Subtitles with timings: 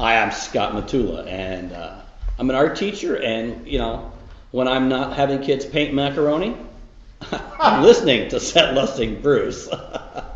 [0.00, 1.94] Hi, I'm Scott Matula, and uh,
[2.38, 3.20] I'm an art teacher.
[3.20, 4.10] And you know,
[4.50, 6.56] when I'm not having kids paint macaroni,
[7.60, 9.68] I'm listening to Set Lusting Bruce.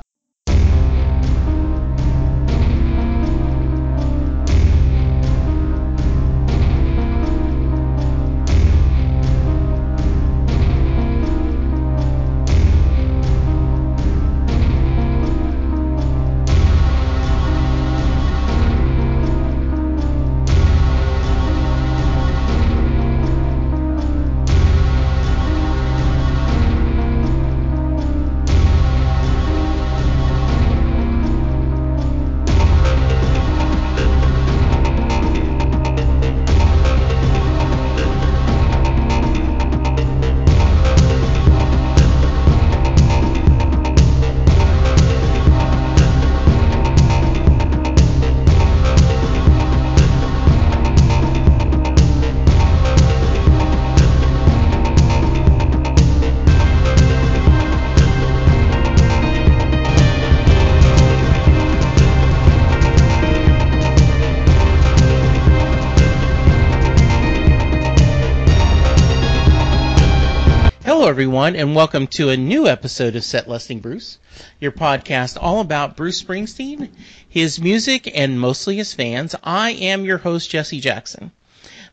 [71.45, 74.19] everyone, and welcome to a new episode of Set Lusting Bruce,
[74.61, 76.89] your podcast all about Bruce Springsteen,
[77.29, 79.35] his music, and mostly his fans.
[79.45, 81.33] I am your host, Jesse Jackson.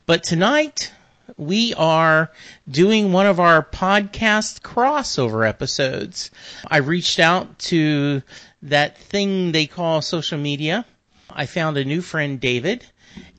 [0.06, 0.94] But tonight,
[1.36, 2.32] we are
[2.70, 6.32] doing one of our podcast crossover episodes.
[6.66, 8.24] I reached out to
[8.62, 10.86] that thing they call social media.
[11.30, 12.86] I found a new friend, David,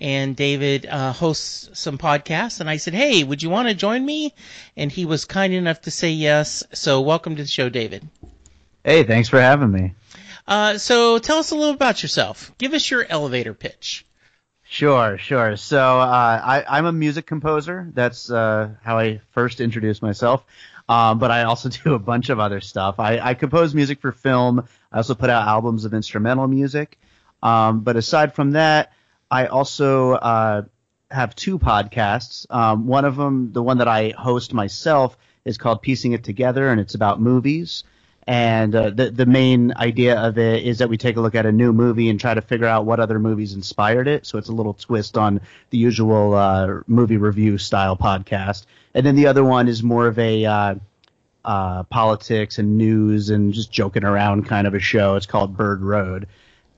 [0.00, 2.60] and David uh, hosts some podcasts.
[2.60, 4.34] And I said, "Hey, would you want to join me?"
[4.76, 6.62] And he was kind enough to say yes.
[6.72, 8.08] So welcome to the show, David.
[8.84, 9.94] Hey, thanks for having me.
[10.46, 12.52] Uh, so tell us a little about yourself.
[12.58, 14.04] Give us your elevator pitch.
[14.64, 15.56] Sure, sure.
[15.56, 17.90] So uh, I, I'm a music composer.
[17.92, 20.44] That's uh, how I first introduced myself.
[20.88, 22.98] Um, but I also do a bunch of other stuff.
[22.98, 24.66] I, I compose music for film.
[24.90, 26.98] I also put out albums of instrumental music.
[27.42, 28.92] Um, but aside from that,
[29.32, 30.62] I also uh,
[31.10, 32.44] have two podcasts.
[32.50, 35.16] Um, one of them, the one that I host myself,
[35.46, 37.84] is called Piecing It Together, and it's about movies.
[38.26, 41.46] And uh, the the main idea of it is that we take a look at
[41.46, 44.26] a new movie and try to figure out what other movies inspired it.
[44.26, 45.40] So it's a little twist on
[45.70, 48.66] the usual uh, movie review style podcast.
[48.94, 50.74] And then the other one is more of a uh,
[51.44, 55.16] uh, politics and news and just joking around kind of a show.
[55.16, 56.28] It's called Bird Road.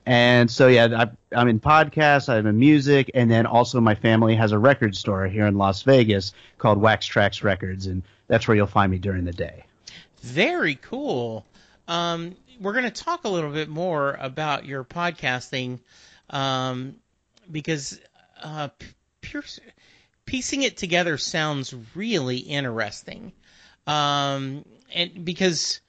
[0.05, 4.35] And so yeah, I, I'm in podcasts, I'm in music, and then also my family
[4.35, 8.55] has a record store here in Las Vegas called Wax Trax Records, and that's where
[8.55, 9.65] you'll find me during the day.
[10.21, 11.45] Very cool.
[11.87, 15.79] Um, we're going to talk a little bit more about your podcasting
[16.29, 16.95] um,
[17.51, 17.99] because
[18.41, 18.69] uh,
[20.25, 23.31] piecing it together sounds really interesting.
[23.87, 25.81] Um, and because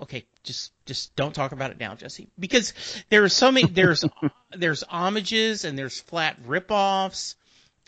[0.00, 2.72] okay, just just don't talk about it now, Jesse, because
[3.10, 4.04] there are so many there's
[4.52, 7.34] there's homages and there's flat ripoffs,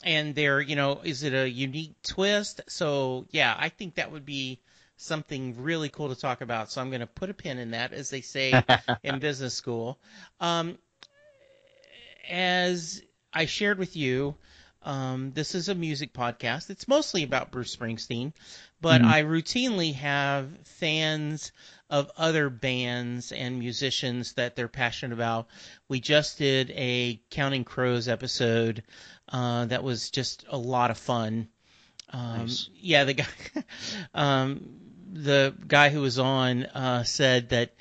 [0.04, 2.60] and there you know is it a unique twist?
[2.68, 4.60] So yeah, I think that would be
[4.96, 6.70] something really cool to talk about.
[6.70, 8.62] So I'm going to put a pin in that, as they say
[9.02, 9.98] in business school.
[10.40, 10.78] Um,
[12.30, 13.02] as
[13.32, 14.36] I shared with you,
[14.84, 16.70] um, this is a music podcast.
[16.70, 18.32] It's mostly about Bruce Springsteen,
[18.82, 19.06] but Mhm.
[19.06, 21.52] I routinely have fans
[21.90, 25.48] of other bands and musicians that they're passionate about.
[25.88, 28.82] We just did a Counting Crows episode
[29.28, 31.48] uh, that was just a lot of fun.
[32.10, 32.68] Um, Nice.
[32.74, 33.26] Yeah, the guy,
[34.14, 34.80] um,
[35.12, 37.74] the guy who was on uh, said that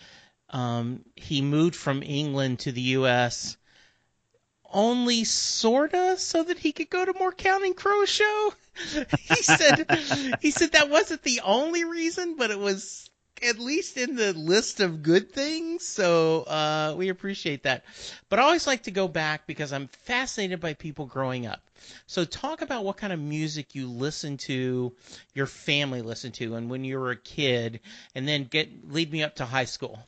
[0.50, 3.57] um, he moved from England to the U.S.
[4.74, 8.54] only sorta so that he could go to more Counting Crow show.
[9.20, 13.09] he said he said that wasn't the only reason, but it was
[13.44, 15.86] at least in the list of good things.
[15.86, 17.84] So uh, we appreciate that.
[18.30, 21.62] But I always like to go back because I'm fascinated by people growing up.
[22.06, 24.94] So talk about what kind of music you listen to,
[25.34, 27.79] your family listened to, and when you were a kid,
[28.14, 30.00] and then get lead me up to high school.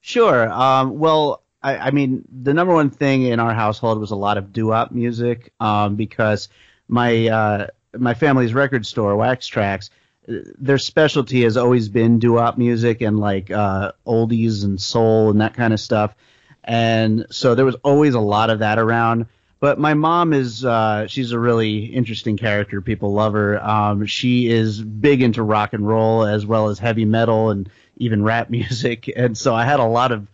[0.00, 0.50] Sure.
[0.52, 4.36] Um, well, I, I mean, the number one thing in our household was a lot
[4.36, 6.50] of doo-wop music um, because
[6.88, 7.66] my uh,
[7.96, 9.88] my family's record store, Wax Trax,
[10.26, 15.54] their specialty has always been doo-wop music and like uh, oldies and soul and that
[15.54, 16.14] kind of stuff.
[16.62, 19.26] And so there was always a lot of that around.
[19.58, 22.82] But my mom is uh, she's a really interesting character.
[22.82, 23.62] People love her.
[23.64, 28.22] Um, she is big into rock and roll as well as heavy metal and even
[28.22, 29.10] rap music.
[29.16, 30.28] And so I had a lot of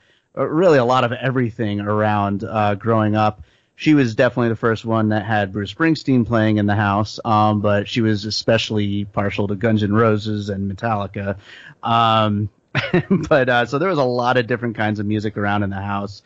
[0.49, 3.43] really a lot of everything around uh, growing up.
[3.77, 7.63] She was definitely the first one that had Bruce Springsteen playing in the house, um,
[7.63, 11.37] but she was especially partial to Guns N' Roses and Metallica.
[11.83, 12.51] Um,
[13.29, 15.81] but uh, so there was a lot of different kinds of music around in the
[15.81, 16.23] house.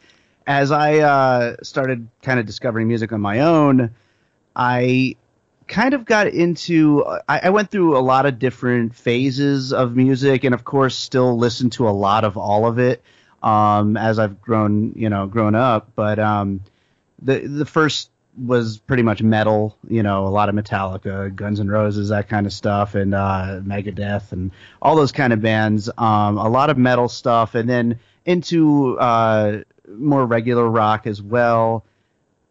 [0.46, 3.94] As I uh, started kind of discovering music on my own,
[4.55, 5.17] I
[5.67, 10.44] kind of got into I, I, went through a lot of different phases of music
[10.44, 13.02] and of course still listen to a lot of all of it
[13.44, 16.61] um, as I've grown you know grown up but um,
[17.23, 21.69] the the first was pretty much metal you know a lot of Metallica Guns N'
[21.69, 24.50] Roses that kind of stuff and uh, Megadeth and
[24.82, 29.61] all those kind of bands um, a lot of metal stuff and then into uh,
[29.87, 31.85] more regular rock as well.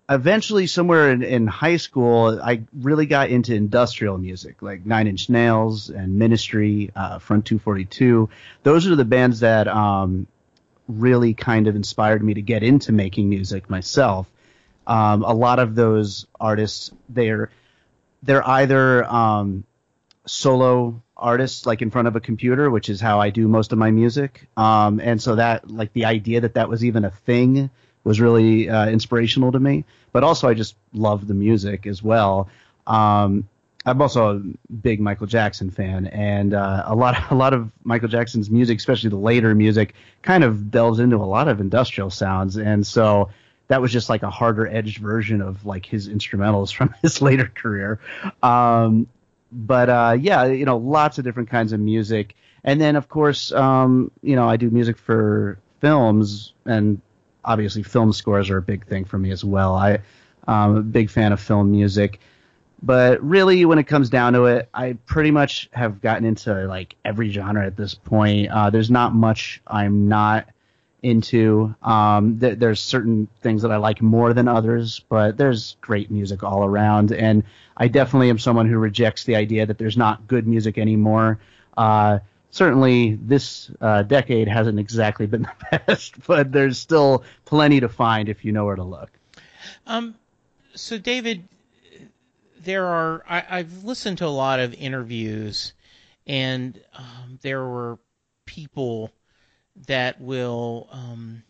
[0.07, 5.30] Eventually somewhere in, in high school i really got into industrial music like nine inch
[5.30, 8.30] nails and ministry uh, front 242
[8.63, 10.28] those are the bands that um,
[10.88, 14.30] really kind of inspired me to get into making music myself
[14.88, 17.50] um, a lot of those artists they're
[18.21, 19.63] they're either um,
[20.25, 23.77] solo artists like in front of a computer which is how i do most of
[23.77, 27.69] my music um, and so that like the idea that that was even a thing
[28.03, 29.85] was really uh, inspirational to me.
[30.12, 32.50] But also, I just love the music as well.
[32.85, 33.47] Um,
[33.85, 38.07] I'm also a big Michael Jackson fan, and uh, a lot, a lot of Michael
[38.07, 42.57] Jackson's music, especially the later music, kind of delves into a lot of industrial sounds,
[42.57, 43.30] and so
[43.68, 47.51] that was just like a harder edged version of like his instrumentals from his later
[47.53, 48.00] career.
[48.41, 49.07] Um,
[49.51, 53.51] but uh, yeah, you know, lots of different kinds of music, and then of course,
[53.51, 57.01] um, you know, I do music for films, and
[57.44, 59.75] obviously film scores are a big thing for me as well.
[59.75, 60.00] I,
[60.47, 62.19] I'm a big fan of film music,
[62.83, 66.95] but really when it comes down to it, I pretty much have gotten into like
[67.06, 68.51] every genre at this point.
[68.51, 70.50] Uh, there's not much I'm not
[71.01, 71.74] into.
[71.81, 76.44] Um, th- there's certain things that I like more than others, but there's great music
[76.44, 77.44] all around, and
[77.77, 81.39] I definitely am someone who rejects the idea that there's not good music anymore.
[81.77, 82.19] Uh,
[82.51, 88.27] certainly this uh, decade hasn't exactly been the best, but there's still plenty to find
[88.27, 89.09] if you know where to look.
[89.88, 90.15] Um,
[90.75, 91.47] so David,
[92.63, 95.74] there are I, have listened to a lot of interviews,
[96.25, 98.00] and um, there were
[98.45, 99.12] people
[99.88, 100.88] that will.
[100.92, 101.44] Um,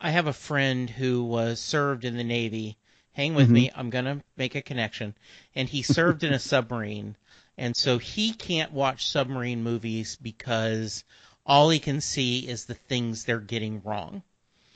[0.00, 2.76] I have a friend who was served in the Navy.
[3.14, 3.54] Hang with mm-hmm.
[3.54, 3.70] me.
[3.74, 5.14] I'm gonna make a connection.
[5.54, 7.16] And he served in a submarine
[7.58, 11.04] and so he can't watch submarine movies because
[11.44, 14.22] all he can see is the things they're getting wrong.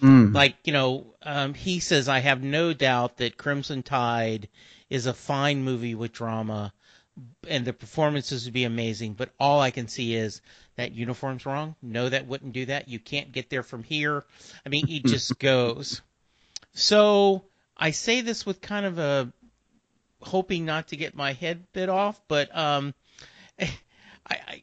[0.03, 0.35] Mm.
[0.35, 4.49] Like, you know, um, he says, I have no doubt that Crimson Tide
[4.91, 6.73] is a fine movie with drama
[7.49, 10.43] and the performances would be amazing, but all I can see is
[10.77, 11.75] that uniform's wrong.
[11.81, 12.89] No, that wouldn't do that.
[12.89, 14.25] You can't get there from here.
[14.65, 16.03] I mean, it just goes.
[16.75, 17.45] So
[17.77, 19.33] I say this with kind of a
[20.21, 22.95] hoping not to get my head bit off, but um,
[23.61, 23.71] I,
[24.29, 24.63] I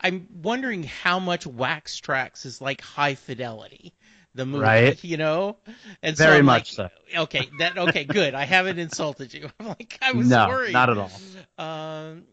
[0.00, 3.92] I'm wondering how much Wax Trax is like high fidelity
[4.34, 5.04] the movie, right?
[5.04, 5.56] You know,
[6.02, 7.22] and so very much like, so.
[7.22, 8.34] Okay, that okay, good.
[8.34, 9.50] I haven't insulted you.
[9.60, 10.72] I'm like I was no, worried.
[10.72, 11.10] not at all.
[11.58, 12.24] Um,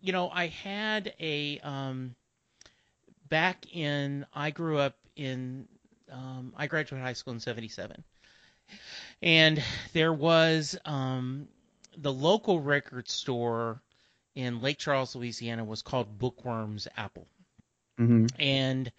[0.00, 2.14] you know, I had a um,
[3.28, 4.26] back in.
[4.32, 5.68] I grew up in.
[6.10, 8.04] Um, I graduated high school in '77,
[9.22, 11.48] and there was um,
[11.96, 13.82] the local record store
[14.34, 17.26] in Lake Charles, Louisiana, was called Bookworms Apple,
[17.98, 18.26] mm-hmm.
[18.38, 18.92] and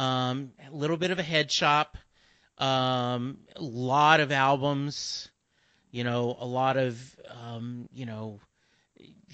[0.00, 1.98] um, a little bit of a head shop,
[2.56, 5.28] um, a lot of albums,
[5.90, 8.40] you know, a lot of um, you know,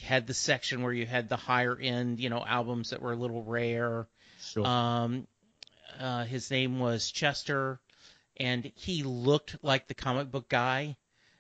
[0.03, 3.17] had the section where you had the higher end, you know, albums that were a
[3.17, 4.09] little rare.
[4.41, 4.67] Sure.
[4.67, 5.29] Um,
[6.01, 7.79] uh, his name was Chester,
[8.37, 10.97] and he looked like the comic book guy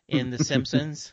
[0.06, 1.12] in The Simpsons.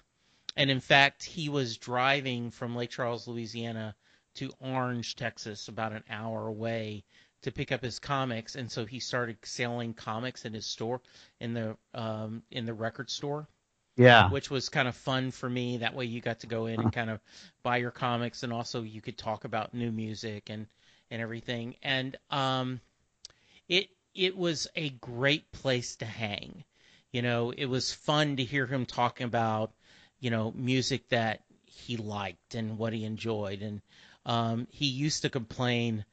[0.56, 3.96] And in fact, he was driving from Lake Charles, Louisiana
[4.36, 7.04] to Orange, Texas, about an hour away
[7.44, 11.02] to pick up his comics, and so he started selling comics in his store
[11.40, 13.48] in the um, in the record store.
[13.96, 15.78] Yeah, which was kind of fun for me.
[15.78, 17.20] That way, you got to go in and kind of
[17.62, 20.68] buy your comics, and also you could talk about new music and
[21.12, 21.76] and everything.
[21.84, 22.82] And um,
[23.68, 26.64] it it was a great place to hang.
[27.12, 29.72] You know, it was fun to hear him talking about
[30.24, 33.62] you know, music that he liked and what he enjoyed.
[33.62, 33.82] And
[34.26, 36.06] um, he used to complain.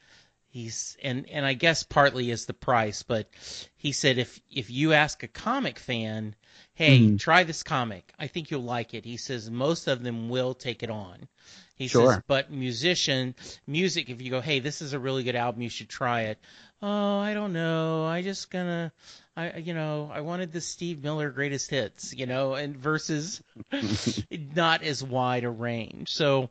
[0.50, 3.28] He's and and I guess partly is the price, but
[3.76, 6.34] he said if if you ask a comic fan,
[6.74, 7.20] hey, mm.
[7.20, 9.04] try this comic, I think you'll like it.
[9.04, 11.28] He says most of them will take it on.
[11.76, 12.14] He sure.
[12.14, 15.70] says, but musician music, if you go, hey, this is a really good album, you
[15.70, 16.38] should try it.
[16.82, 18.04] oh, I don't know.
[18.04, 18.92] I just gonna,
[19.36, 23.40] I you know, I wanted the Steve Miller greatest hits, you know, and versus
[24.54, 26.12] not as wide a range.
[26.12, 26.50] So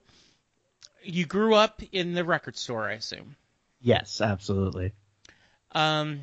[1.04, 3.36] you grew up in the record store, I assume.
[3.82, 4.94] Yes, absolutely.
[5.72, 6.22] Um,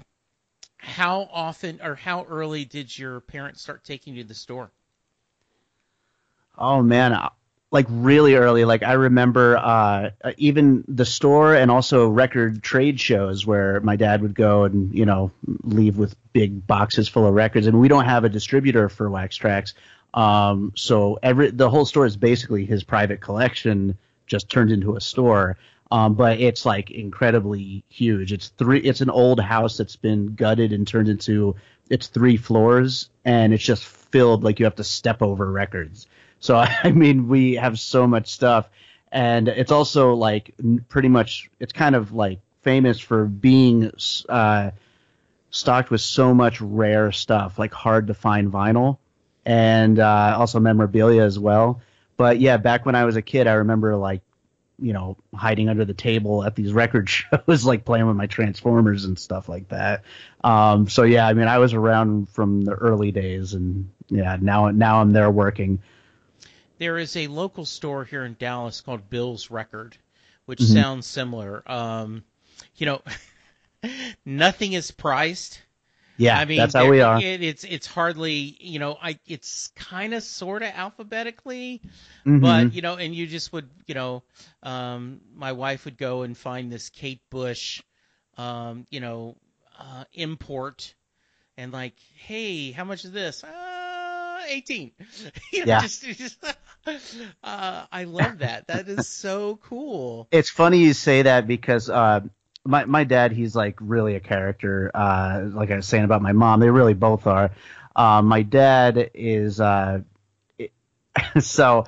[0.78, 4.70] how often or how early did your parents start taking you to the store?
[6.58, 7.30] Oh man, uh,
[7.70, 8.64] like really early.
[8.64, 14.22] Like I remember uh, even the store and also record trade shows where my dad
[14.22, 15.30] would go and you know
[15.62, 17.66] leave with big boxes full of records.
[17.66, 19.74] And we don't have a distributor for Wax Trax,
[20.14, 25.00] um, so every the whole store is basically his private collection just turned into a
[25.00, 25.58] store.
[25.90, 28.32] Um, but it's like incredibly huge.
[28.32, 28.80] It's three.
[28.80, 31.56] It's an old house that's been gutted and turned into.
[31.88, 36.06] It's three floors, and it's just filled like you have to step over records.
[36.40, 38.68] So I mean, we have so much stuff,
[39.12, 40.54] and it's also like
[40.88, 41.50] pretty much.
[41.60, 43.92] It's kind of like famous for being
[44.28, 44.72] uh,
[45.50, 48.98] stocked with so much rare stuff, like hard to find vinyl,
[49.44, 51.80] and uh, also memorabilia as well.
[52.16, 54.22] But yeah, back when I was a kid, I remember like
[54.78, 59.04] you know, hiding under the table at these record shows, like playing with my Transformers
[59.04, 60.02] and stuff like that.
[60.44, 64.70] Um, so yeah, I mean, I was around from the early days, and yeah, now
[64.70, 65.80] now I'm there working.
[66.78, 69.96] There is a local store here in Dallas called Bill's Record,
[70.44, 70.74] which mm-hmm.
[70.74, 71.62] sounds similar.
[71.66, 72.22] Um,
[72.76, 73.02] you know,
[74.24, 75.62] nothing is priced.
[76.18, 77.18] Yeah, I mean, that's how we are.
[77.18, 81.82] It, it's it's hardly you know I it's kind of sort of alphabetically,
[82.26, 82.40] mm-hmm.
[82.40, 84.22] but you know, and you just would you know,
[84.62, 87.82] um, my wife would go and find this Kate Bush,
[88.36, 89.36] um, you know,
[89.78, 90.94] uh, import,
[91.56, 93.44] and like, hey, how much is this?
[93.44, 94.92] Uh, 18.
[95.52, 95.80] you know, yeah.
[95.80, 96.44] Just, just,
[97.44, 98.68] uh, I love that.
[98.68, 100.28] That is so cool.
[100.30, 102.20] It's funny you say that because uh,
[102.66, 106.32] my my dad he's like really a character uh, like i was saying about my
[106.32, 107.50] mom they really both are
[107.94, 110.00] uh, my dad is uh,
[111.40, 111.84] so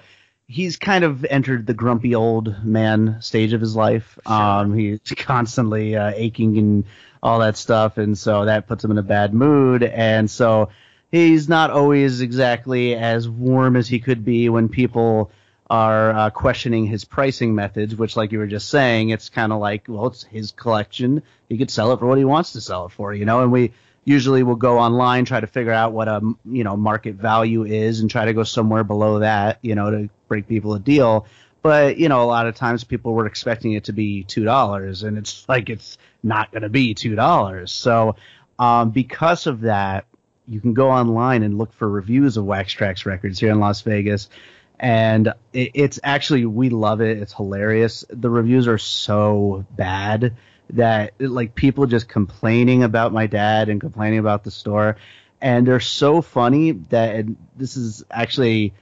[0.47, 4.35] he's kind of entered the grumpy old man stage of his life sure.
[4.35, 6.85] um, he's constantly uh, aching and
[7.23, 10.71] all that stuff and so that puts him in a bad mood and so
[11.11, 15.31] he's not always exactly as warm as he could be when people
[15.71, 19.61] are uh, questioning his pricing methods, which, like you were just saying, it's kind of
[19.61, 21.23] like, well, it's his collection.
[21.49, 23.43] He could sell it for what he wants to sell it for, you know.
[23.43, 23.73] And we
[24.05, 28.01] usually will go online, try to figure out what a you know market value is,
[28.01, 31.27] and try to go somewhere below that, you know, to break people a deal.
[31.61, 35.03] But you know, a lot of times people were expecting it to be two dollars,
[35.03, 37.73] and it's like it's not going to be two dollars.
[37.73, 38.17] So
[38.59, 40.07] um, because of that,
[40.47, 43.83] you can go online and look for reviews of Wax Trax records here in Las
[43.83, 44.31] Vegas
[44.79, 47.19] and it, it's actually we love it.
[47.19, 48.05] It's hilarious.
[48.11, 50.37] The reviews are so bad
[50.71, 54.97] that like people just complaining about my dad and complaining about the store,
[55.41, 58.75] and they're so funny that this is actually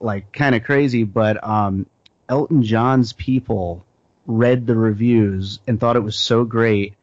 [0.00, 1.86] like kind of crazy, but um,
[2.28, 3.84] Elton John's people
[4.26, 6.94] read the reviews and thought it was so great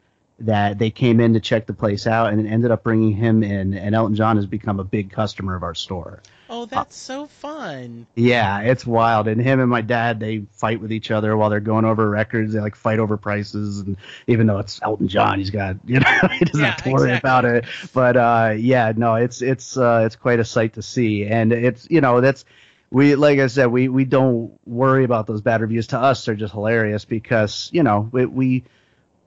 [0.44, 3.74] that they came in to check the place out and ended up bringing him in
[3.74, 6.20] and Elton John has become a big customer of our store.
[6.48, 8.06] Oh, that's so fun.
[8.14, 9.28] Yeah, it's wild.
[9.28, 12.52] And him and my dad, they fight with each other while they're going over records.
[12.52, 13.96] They like fight over prices, and
[14.26, 17.10] even though it's Elton John, he's got you know he doesn't yeah, have to worry
[17.10, 17.16] exactly.
[17.16, 17.64] about it.
[17.94, 21.88] But uh, yeah, no, it's it's uh, it's quite a sight to see, and it's
[21.90, 22.44] you know that's
[22.90, 25.88] we like I said we we don't worry about those bad reviews.
[25.88, 28.26] To us, they're just hilarious because you know we.
[28.26, 28.64] we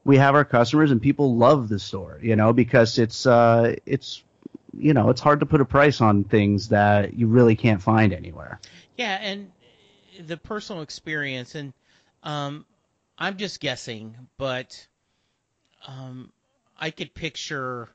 [0.07, 4.23] we have our customers and people love the store, you know, because it's uh, it's
[4.75, 8.13] you know, it's hard to put a price on things that you really can't find
[8.13, 8.61] anywhere.
[8.95, 9.51] Yeah, and
[10.25, 11.73] the personal experience, and
[12.23, 12.65] um,
[13.17, 14.87] I'm just guessing, but
[15.85, 16.31] um,
[16.79, 17.89] I could picture,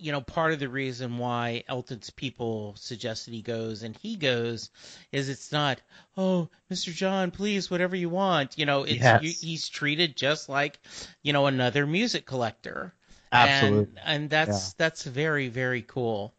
[0.00, 4.70] you know, part of the reason why Elton's people suggested he goes and he goes
[5.12, 5.80] is it's not,
[6.16, 6.92] oh, Mr.
[6.92, 8.58] John, please, whatever you want.
[8.58, 9.22] You know, it's yes.
[9.22, 10.78] you, he's treated just like,
[11.22, 12.94] you know, another music collector.
[13.32, 14.00] Absolutely.
[14.04, 14.74] And, and that's yeah.
[14.76, 16.34] that's very very cool.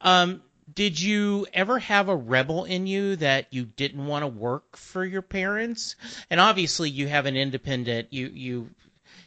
[0.00, 4.76] Um, did you ever have a rebel in you that you didn't want to work
[4.76, 5.96] for your parents?
[6.30, 8.12] And obviously, you have an independent.
[8.12, 8.70] You you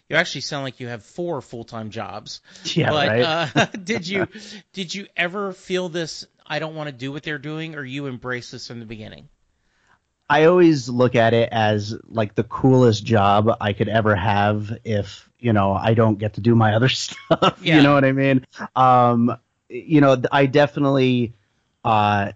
[0.10, 2.42] you actually sound like you have four full time jobs.
[2.74, 3.22] Yeah, but, right.
[3.22, 4.28] uh, did you
[4.74, 6.26] did you ever feel this?
[6.46, 9.30] I don't want to do what they're doing, or you embrace this from the beginning?
[10.30, 15.30] I always look at it as like the coolest job I could ever have if
[15.40, 17.60] you know I don't get to do my other stuff.
[17.62, 17.78] Yeah.
[17.78, 18.46] You know what I mean?
[18.76, 19.38] Um,
[19.70, 21.34] you know, I definitely
[21.84, 22.32] uh,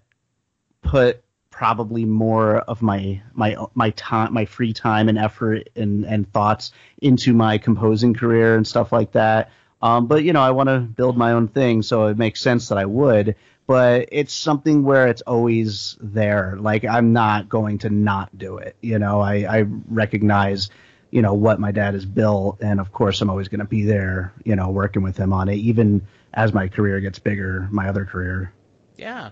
[0.82, 1.23] put
[1.54, 6.72] probably more of my my my time my free time and effort and and thoughts
[7.00, 9.52] into my composing career and stuff like that.
[9.80, 12.68] Um, but you know, I want to build my own thing, so it makes sense
[12.68, 13.36] that I would.
[13.68, 16.56] But it's something where it's always there.
[16.58, 18.74] Like I'm not going to not do it.
[18.82, 20.70] You know, I, I recognize,
[21.10, 23.84] you know, what my dad has built, and of course, I'm always going to be
[23.84, 24.32] there.
[24.44, 28.04] You know, working with him on it, even as my career gets bigger, my other
[28.04, 28.52] career.
[28.96, 29.30] Yeah.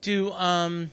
[0.00, 0.90] Do um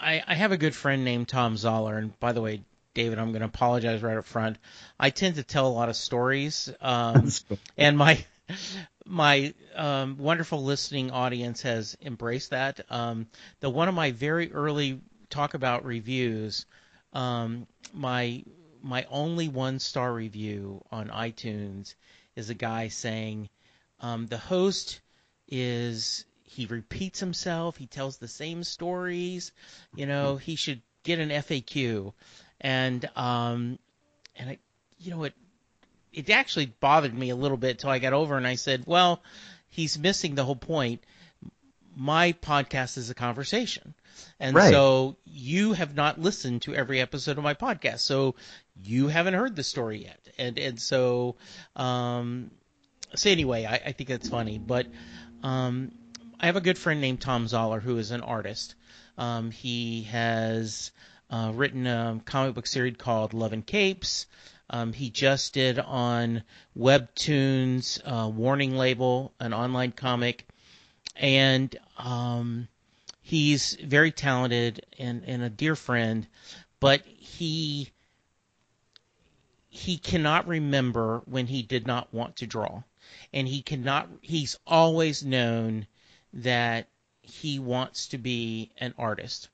[0.00, 2.62] I I have a good friend named Tom Zahler and by the way,
[2.94, 4.56] David, I'm going to apologize right up front.
[4.98, 7.28] I tend to tell a lot of stories um
[7.76, 8.24] and my
[9.06, 12.80] my um, wonderful listening audience has embraced that.
[12.90, 13.26] Um,
[13.60, 16.66] the one of my very early talk about reviews,
[17.12, 18.44] um, my
[18.82, 21.94] my only one star review on iTunes
[22.36, 23.48] is a guy saying
[24.00, 25.00] um, the host
[25.48, 29.52] is he repeats himself, he tells the same stories,
[29.94, 32.12] you know, he should get an FAQ,
[32.60, 33.78] and um,
[34.36, 34.58] and I,
[34.98, 35.34] you know, it
[36.12, 39.22] it actually bothered me a little bit till I got over and I said, well,
[39.68, 41.02] he's missing the whole point.
[41.96, 43.94] My podcast is a conversation.
[44.40, 44.70] And Right.
[44.70, 48.00] so you have not listened to every episode of my podcast.
[48.00, 48.34] So
[48.82, 50.28] you haven't heard the story yet.
[50.38, 51.36] And and so
[51.76, 52.50] um
[53.14, 54.58] so anyway, I, I think that's funny.
[54.58, 54.88] But
[55.42, 55.92] um
[56.42, 58.74] I have a good friend named Tom Zahler who is an artist.
[59.18, 60.90] Um, he has
[61.28, 64.24] uh, written a comic book series called Love and Capes.
[64.70, 66.42] Um, he just did on
[66.74, 70.48] Webtoons uh, Warning Label, an online comic,
[71.14, 72.68] and um,
[73.20, 76.26] he's very talented and, and a dear friend,
[76.78, 77.90] but he
[79.68, 82.82] he cannot remember when he did not want to draw,
[83.30, 84.08] and he cannot.
[84.22, 85.86] He's always known
[86.32, 86.88] that
[87.22, 89.48] he wants to be an artist.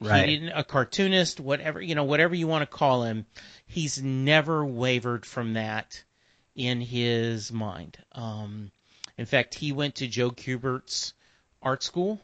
[0.00, 0.28] Right.
[0.28, 3.26] He didn't a cartoonist, whatever you know, whatever you want to call him.
[3.66, 6.02] He's never wavered from that
[6.54, 7.98] in his mind.
[8.12, 8.70] Um,
[9.16, 11.14] in fact, he went to Joe Kubert's
[11.62, 12.20] art school.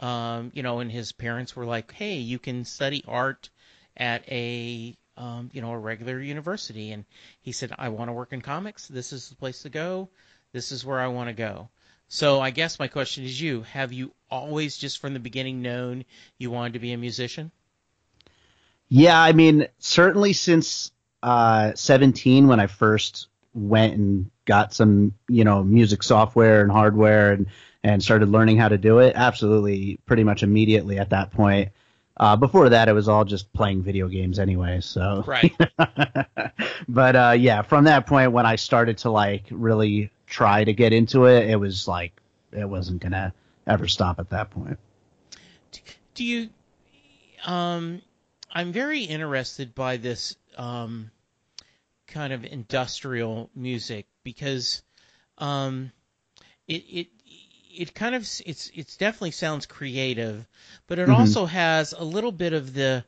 [0.00, 3.50] Um, you know, and his parents were like, "Hey, you can study art
[3.96, 7.04] at a um, you know a regular university." And
[7.42, 8.88] he said, "I want to work in comics.
[8.88, 10.08] This is the place to go.
[10.52, 11.68] This is where I want to go."
[12.12, 16.04] So I guess my question is you, have you always just from the beginning known
[16.38, 17.52] you wanted to be a musician?
[18.88, 20.90] Yeah, I mean, certainly since
[21.22, 27.32] uh, 17 when I first went and got some, you know, music software and hardware
[27.32, 27.46] and
[27.84, 29.12] and started learning how to do it.
[29.14, 31.70] Absolutely, pretty much immediately at that point.
[32.16, 34.80] Uh, before that, it was all just playing video games anyway.
[34.80, 35.56] So, Right.
[36.88, 40.94] but uh, yeah, from that point when I started to like really try to get
[40.94, 42.14] into it, it was like
[42.52, 43.34] it wasn't gonna
[43.66, 44.78] ever stop at that point.
[46.14, 46.50] Do you
[47.44, 48.02] um
[48.52, 51.10] I'm very interested by this um
[52.06, 54.82] kind of industrial music because
[55.38, 55.92] um
[56.68, 57.08] it it
[57.76, 60.46] it kind of it's it's definitely sounds creative,
[60.88, 61.10] but it Mhm.
[61.10, 63.04] also has a little bit of the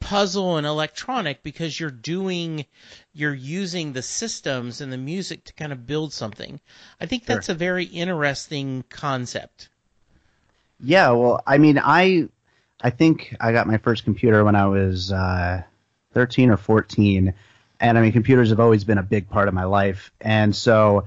[0.00, 2.64] puzzle and electronic because you're doing
[3.12, 6.58] you're using the systems and the music to kind of build something.
[7.00, 7.36] I think Sure.
[7.36, 9.68] that's a very interesting concept.
[10.80, 12.28] Yeah, well, I mean, I
[12.80, 15.62] I think I got my first computer when I was uh,
[16.14, 17.34] 13 or 14,
[17.80, 21.06] and I mean, computers have always been a big part of my life, and so,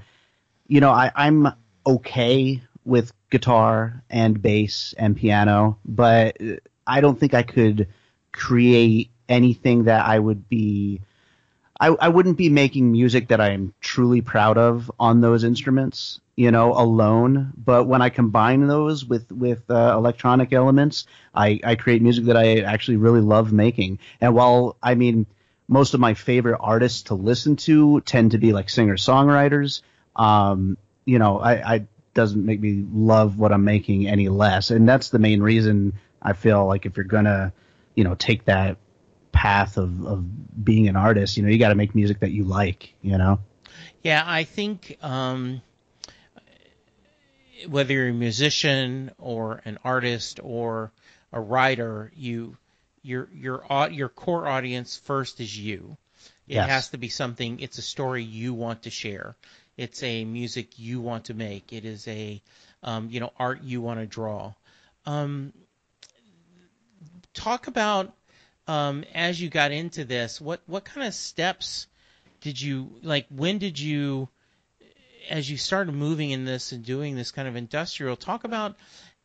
[0.68, 1.48] you know, I, I'm
[1.86, 6.38] okay with guitar and bass and piano, but
[6.86, 7.88] I don't think I could
[8.34, 11.02] create anything that I would be.
[11.80, 16.52] I, I wouldn't be making music that I'm truly proud of on those instruments, you
[16.52, 17.54] know, alone.
[17.58, 22.38] But when I combine those with with uh, electronic elements, I, I create music that
[22.38, 24.00] I actually really love making.
[24.20, 25.26] And while I mean,
[25.68, 29.82] most of my favorite artists to listen to tend to be like singer songwriters,
[30.16, 34.72] um, you know, I, I doesn't make me love what I'm making any less.
[34.72, 37.54] And that's the main reason I feel like if you're gonna,
[37.96, 38.78] you know, take that
[39.32, 42.44] path of, of being an artist, you know, you got to make music that you
[42.44, 43.40] like, you know?
[44.04, 45.62] Yeah, I think um,
[47.68, 50.92] whether you're a musician or an artist or
[51.32, 52.58] a writer, you
[53.02, 55.98] your your your core audience first is you.
[56.48, 56.70] It Yes.
[56.70, 57.60] has to be something.
[57.60, 59.36] It's a story you want to share.
[59.78, 61.74] It's a music you want to make.
[61.74, 62.42] It is a
[62.84, 64.54] um, you know art you want to draw.
[65.06, 65.54] Um,
[67.34, 68.14] talk about
[68.68, 70.40] um, as you got into this.
[70.40, 71.88] What what kind of steps
[72.42, 73.28] did you like?
[73.30, 74.30] When did you
[75.30, 78.76] as you started moving in this and doing this kind of industrial, talk about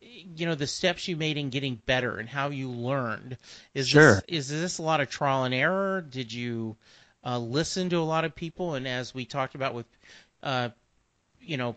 [0.00, 3.36] you know the steps you made in getting better and how you learned.
[3.74, 4.14] Is Sure.
[4.14, 6.00] this is this a lot of trial and error?
[6.00, 6.76] Did you
[7.24, 8.74] uh, listen to a lot of people?
[8.74, 9.86] And as we talked about with,
[10.42, 10.70] uh,
[11.40, 11.76] you know,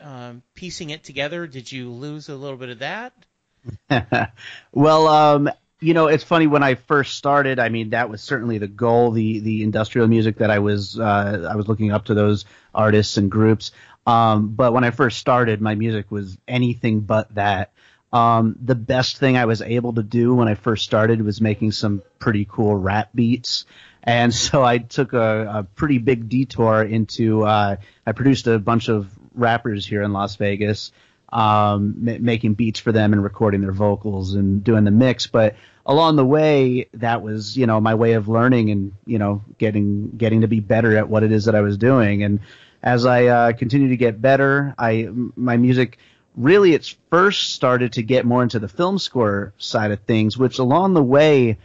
[0.00, 3.12] um, piecing it together, did you lose a little bit of that?
[4.72, 7.58] well, um, you know, it's funny when I first started.
[7.58, 9.12] I mean, that was certainly the goal.
[9.12, 12.44] The the industrial music that I was uh, I was looking up to those
[12.74, 13.72] artists and groups.
[14.06, 17.72] Um, but when I first started, my music was anything but that.
[18.12, 21.72] Um, the best thing I was able to do when I first started was making
[21.72, 23.66] some pretty cool rap beats.
[24.02, 28.88] And so I took a, a pretty big detour into, uh, I produced a bunch
[28.88, 30.90] of rappers here in Las Vegas,
[31.32, 35.26] um, making beats for them and recording their vocals and doing the mix.
[35.26, 39.42] But along the way, that was, you know, my way of learning and, you know,
[39.58, 42.22] getting, getting to be better at what it is that I was doing.
[42.22, 42.40] And
[42.82, 45.98] as I, uh, continue to get better, I, my music,
[46.36, 50.58] really it's first started to get more into the film score side of things, which
[50.58, 51.58] along the way,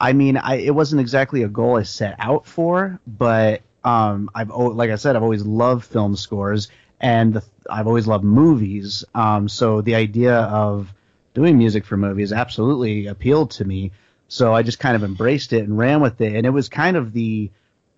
[0.00, 4.50] I mean, I, it wasn't exactly a goal I set out for, but um, I've
[4.50, 6.68] like I said, I've always loved film scores,
[7.04, 9.04] and the, I've always loved movies.
[9.14, 10.92] Um, so the idea of
[11.34, 13.92] doing music for movies absolutely appealed to me.
[14.28, 16.96] So I just kind of embraced it and ran with it, and it was kind
[16.96, 17.50] of the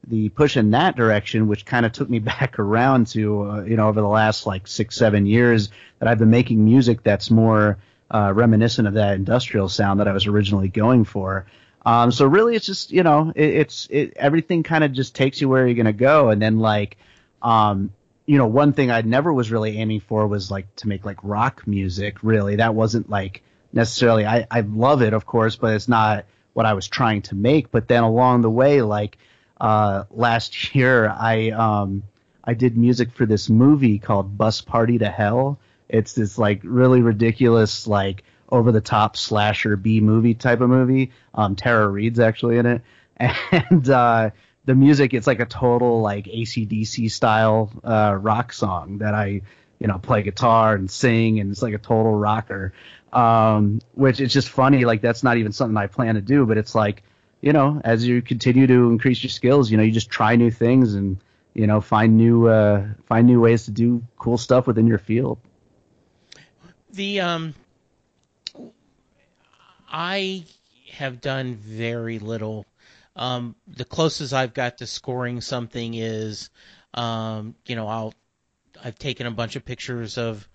[0.08, 3.76] the push in that direction, which kind of took me back around to uh, you
[3.76, 7.78] know over the last like six seven years that I've been making music that's more
[8.10, 11.46] uh, reminiscent of that industrial sound that I was originally going for.
[11.84, 15.40] Um, so really, it's just you know it, it's it, everything kind of just takes
[15.40, 16.96] you where you're gonna go, and then like
[17.40, 17.92] um,
[18.26, 21.18] you know one thing I never was really aiming for was like to make like
[21.22, 22.22] rock music.
[22.22, 26.66] Really, that wasn't like necessarily I I love it of course, but it's not what
[26.66, 27.70] I was trying to make.
[27.70, 29.18] But then along the way, like
[29.60, 32.02] uh, last year, I um,
[32.42, 35.58] I did music for this movie called Bus Party to Hell.
[35.88, 41.12] It's this like really ridiculous, like over the top slasher B movie type of movie.
[41.34, 42.82] Um, Tara Reid's actually in it,
[43.16, 44.30] and uh,
[44.66, 49.42] the music it's like a total like ACDC style uh, rock song that I
[49.78, 52.72] you know play guitar and sing, and it's like a total rocker.
[53.12, 54.84] Um, which is just funny.
[54.84, 57.02] Like that's not even something I plan to do, but it's like
[57.40, 60.50] you know, as you continue to increase your skills, you know, you just try new
[60.50, 61.18] things and
[61.54, 65.38] you know find new uh, find new ways to do cool stuff within your field.
[66.90, 67.54] The um,
[69.90, 70.44] I
[70.92, 72.66] have done very little.
[73.16, 76.50] Um, the closest I've got to scoring something is,
[76.94, 78.14] um, you know, I'll
[78.84, 80.48] I've taken a bunch of pictures of,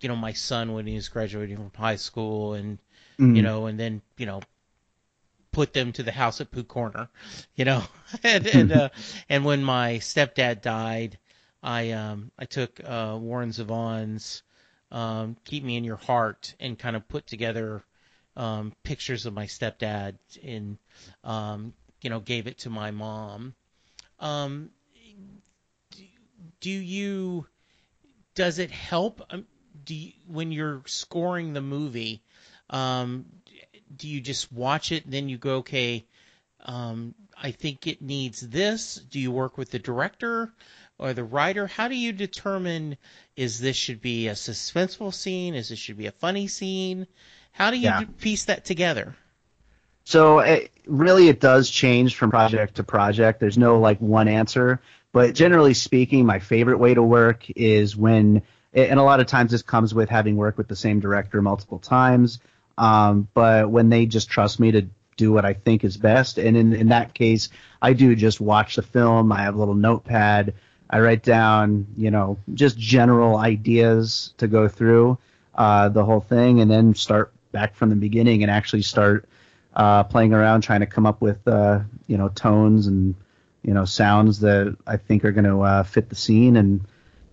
[0.00, 2.78] you know, my son when he was graduating from high school, and
[3.18, 3.34] Mm.
[3.34, 4.40] you know, and then you know,
[5.52, 7.08] put them to the house at Pooh Corner,
[7.54, 7.84] you know,
[8.24, 8.88] and and, uh,
[9.28, 11.18] and when my stepdad died,
[11.62, 14.42] I um I took uh, Warren Zevon's
[14.90, 17.84] um, "Keep Me in Your Heart" and kind of put together
[18.36, 20.78] um, pictures of my stepdad and
[21.24, 23.54] um, you know gave it to my mom.
[24.20, 24.70] Um,
[26.60, 27.46] do you
[28.34, 29.22] does it help?
[29.30, 29.46] Um,
[29.84, 32.22] do you, when you're scoring the movie
[32.70, 33.24] um,
[33.96, 36.04] do you just watch it and then you go okay
[36.64, 38.96] um, i think it needs this.
[38.96, 40.52] Do you work with the director
[40.98, 41.66] or the writer?
[41.66, 42.96] How do you determine
[43.36, 45.54] is this should be a suspenseful scene?
[45.54, 47.06] Is this should be a funny scene?
[47.52, 48.00] How do you Yeah.
[48.18, 49.16] piece that together
[50.08, 53.40] So it, really, it does change from project to project.
[53.40, 54.80] There's no like one answer,
[55.12, 58.40] but generally speaking, my favorite way to work is when,
[58.72, 61.78] and a lot of times this comes with having worked with the same director multiple
[61.78, 62.40] times.
[62.78, 64.86] Um, but when they just trust me to
[65.18, 67.50] do what I think is best, and in in that case,
[67.82, 69.30] I do just watch the film.
[69.30, 70.54] I have a little notepad.
[70.88, 75.18] I write down, you know, just general ideas to go through
[75.54, 79.27] uh, the whole thing, and then start back from the beginning and actually start
[79.78, 83.14] uh, playing around trying to come up with uh, you know tones and
[83.62, 86.84] you know sounds that I think are going to uh, fit the scene and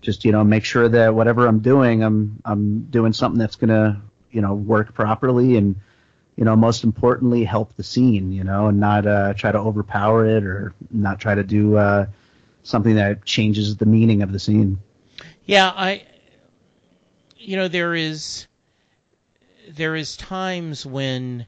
[0.01, 3.69] just you know make sure that whatever I'm doing I'm I'm doing something that's going
[3.69, 3.99] to
[4.31, 5.75] you know work properly and
[6.35, 10.27] you know most importantly help the scene you know and not uh, try to overpower
[10.27, 12.05] it or not try to do uh,
[12.61, 14.77] something that changes the meaning of the scene.
[15.45, 16.03] Yeah, I
[17.37, 18.45] you know there is
[19.69, 21.47] there is times when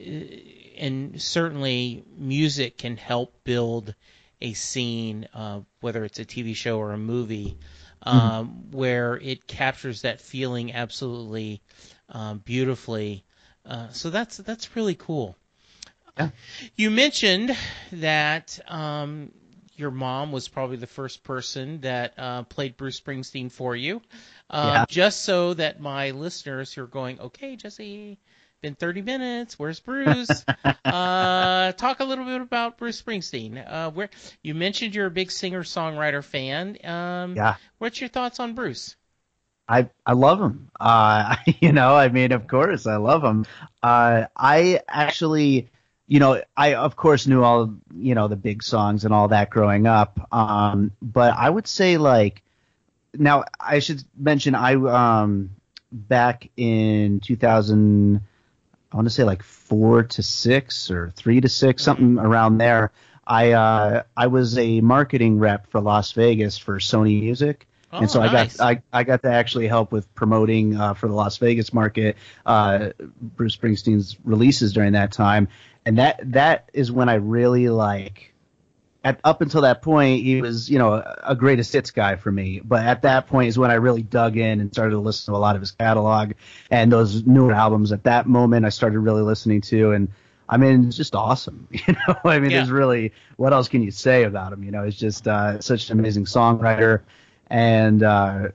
[0.00, 3.94] and certainly music can help build
[4.40, 7.56] a scene uh, whether it's a TV show or a movie
[8.02, 11.60] um, where it captures that feeling absolutely
[12.10, 13.24] um, beautifully
[13.64, 15.36] uh, so that's that's really cool
[16.18, 16.30] Yeah.
[16.76, 17.56] you mentioned
[17.92, 19.30] that um,
[19.76, 24.00] your mom was probably the first person that uh, played Bruce Springsteen for you.
[24.50, 24.86] Um, Yeah.
[24.88, 28.18] Just so that my listeners who are going, okay, Jesse,
[28.62, 29.58] been 30 minutes.
[29.58, 30.44] Where's Bruce?
[30.84, 33.62] uh, talk a little bit about Bruce Springsteen.
[33.66, 34.10] Uh, where
[34.42, 36.78] you mentioned you're a big singer songwriter fan.
[36.84, 37.56] Um, Yeah.
[37.78, 38.96] What's your thoughts on Bruce?
[39.68, 40.70] I I love him.
[40.78, 43.46] Uh, you know, I mean, of course, I love him.
[43.82, 45.68] Uh, I actually,
[46.06, 49.50] you know, I of course knew all you know the big songs and all that
[49.50, 50.20] growing up.
[50.32, 52.42] Um, but I would say like
[53.14, 55.50] now I should mention I um
[55.90, 58.20] back in 2000
[58.96, 62.92] I want to say like 4 to 6 or 3 to 6 something around there.
[63.26, 68.10] I uh I was a marketing rep for Las Vegas for Sony Music Oh, and
[68.10, 68.58] so nice.
[68.58, 71.74] I got I, I got to actually help with promoting uh, for the Las Vegas
[71.74, 75.48] market uh, Bruce Springsteen's releases during that time,
[75.84, 78.32] and that that is when I really like.
[79.06, 82.32] At, up until that point, he was you know a, a greatest hits guy for
[82.32, 85.32] me, but at that point is when I really dug in and started to listen
[85.32, 86.32] to a lot of his catalog
[86.70, 87.92] and those newer albums.
[87.92, 90.08] At that moment, I started really listening to and.
[90.48, 91.66] I mean, it's just awesome.
[91.88, 92.58] You know, I mean, Yeah.
[92.58, 94.62] there's really what else can you say about him?
[94.62, 97.02] You know, he's just uh, such an amazing songwriter
[97.48, 98.48] and uh,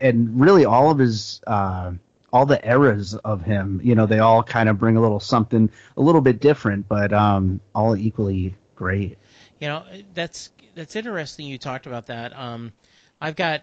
[0.00, 1.92] and really all of his uh,
[2.32, 5.70] all the eras of him, you know, they all kind of bring a little something
[5.96, 9.16] a little bit different, but um, all equally great.
[9.64, 11.46] You know, that's that's interesting.
[11.46, 12.38] You talked about that.
[12.38, 12.74] Um,
[13.18, 13.62] I've got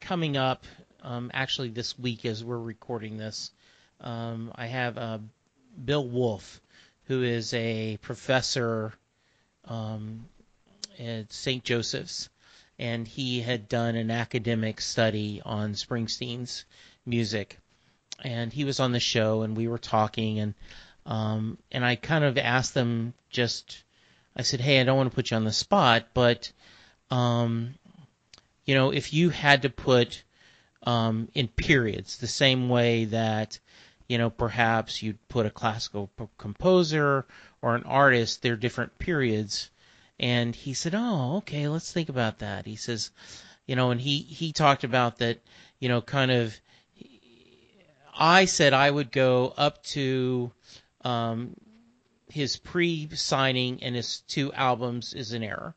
[0.00, 0.64] coming up
[1.04, 3.52] um, actually this week as we're recording this.
[4.00, 5.18] Um, I have uh,
[5.84, 6.60] Bill Wolf,
[7.04, 8.92] who is a professor
[9.66, 10.26] um,
[10.98, 11.62] at St.
[11.62, 12.28] Joseph's,
[12.76, 16.64] and he had done an academic study on Springsteen's
[17.06, 17.60] music,
[18.24, 20.54] and he was on the show, and we were talking, and
[21.06, 23.84] um, and I kind of asked them just
[24.36, 26.52] I said, "Hey, I don't want to put you on the spot, but
[27.10, 27.74] um,
[28.66, 30.22] you know, if you had to put
[30.82, 33.58] um, in periods, the same way that
[34.08, 37.24] you know perhaps you'd put a classical composer
[37.62, 39.70] or an artist, they're different periods."
[40.18, 43.10] And he said, "Oh, okay, let's think about that." He says,
[43.66, 45.40] "You know," and he he talked about that,
[45.80, 46.58] you know, kind of.
[48.18, 50.50] I said I would go up to
[51.04, 51.54] um,
[52.36, 55.74] his pre-signing and his two albums is an error,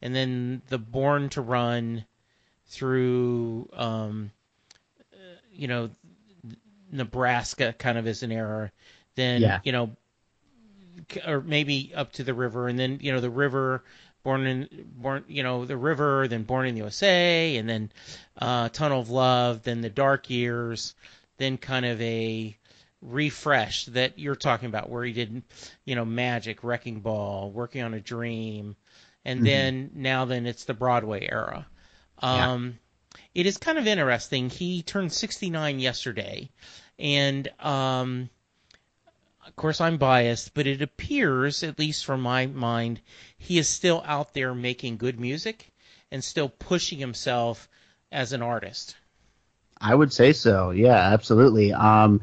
[0.00, 2.06] and then the Born to Run
[2.66, 4.30] through, um,
[5.52, 5.90] you know,
[6.90, 8.72] Nebraska kind of is an error.
[9.16, 9.60] Then Yeah.
[9.64, 9.96] you know,
[11.26, 13.84] or maybe up to the river, and then you know the river.
[14.24, 17.92] Born in, born, you know, the river, then Born in the USA, and then
[18.38, 20.94] uh, Tunnel of Love, then the Dark Years,
[21.36, 22.57] then kind of a
[23.02, 25.42] refresh that you're talking about, where he did,
[25.84, 28.76] you know, Magic, Wrecking Ball, Working on a Dream,
[29.24, 29.44] and Mhm.
[29.44, 31.66] then now then it's the Broadway era.
[32.28, 32.50] Yeah.
[32.52, 32.78] Um,
[33.34, 34.50] It is kind of interesting.
[34.50, 36.50] He turned 69 yesterday,
[36.98, 38.30] and um,
[39.46, 43.00] of course I'm biased, but it appears, at least from my mind,
[43.36, 45.72] he is still out there making good music
[46.10, 47.68] and still pushing himself
[48.12, 48.96] as an artist.
[49.80, 50.70] I would say so.
[50.70, 51.72] Yeah, absolutely.
[51.72, 52.20] Um,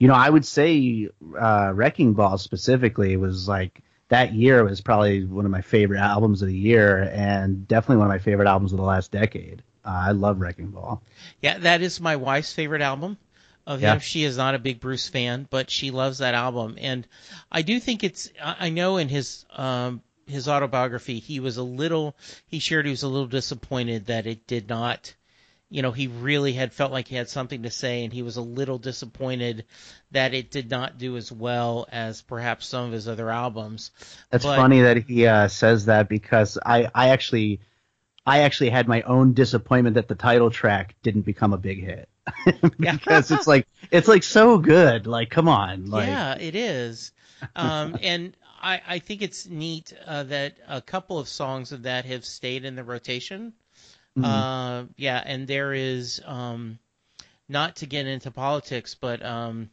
[0.00, 1.08] you know, I would say
[1.38, 6.42] uh, Wrecking Ball specifically was like that year was probably one of my favorite albums
[6.42, 9.62] of the year, and definitely one of my favorite albums of the last decade.
[9.84, 11.02] Uh, I love Wrecking Ball.
[11.42, 13.18] Yeah, that is my wife's favorite album
[13.66, 13.94] of Yeah.
[13.94, 14.00] him.
[14.00, 17.06] She is not a big Bruce fan, but she loves that album, and
[17.52, 18.30] I do think it's.
[18.42, 22.16] I I know in his um, his autobiography, he was a little.
[22.46, 25.14] He shared he was a little disappointed that it did not.
[25.70, 28.36] You know, he really had felt like he had something to say, and he was
[28.36, 29.64] a little disappointed
[30.10, 33.92] that it did not do as well as perhaps some of his other albums.
[34.30, 37.60] That's But- funny that he uh, says that because I, I actually,
[38.26, 42.08] I actually had my own disappointment that the title track didn't become a big hit
[42.78, 45.06] because it's like it's like so good.
[45.06, 47.12] Like, come on, like, yeah, it is.
[47.56, 52.04] Um, and I, I think it's neat uh, that a couple of songs of that
[52.04, 53.52] have stayed in the rotation.
[54.16, 54.24] Mhm.
[54.24, 56.78] Uh, yeah, and there is um,
[57.48, 59.70] not to get into politics, but um,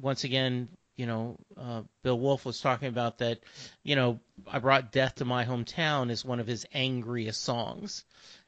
[0.00, 3.40] once again, you know, uh, Bill Wolf was talking about that.
[3.82, 8.04] You know, I brought death to my hometown is one of his angriest songs,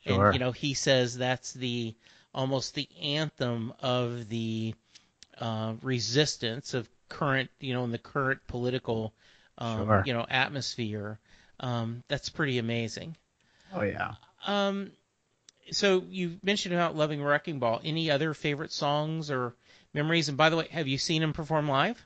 [0.07, 0.27] Sure.
[0.27, 1.95] and you know he says that's the
[2.35, 4.75] almost the anthem of the
[5.39, 9.13] uh, resistance of current, you know, in the current political,
[9.59, 10.03] um, Sure.
[10.07, 11.19] you know, atmosphere.
[11.61, 13.17] Um, that's pretty amazing.
[13.73, 14.15] oh yeah.
[14.47, 14.93] Um,
[15.71, 17.81] so you mentioned about loving Wrecking Ball.
[17.85, 19.55] Any other favorite songs or
[19.95, 20.29] memories?
[20.29, 22.05] And by the way, have you seen him perform live?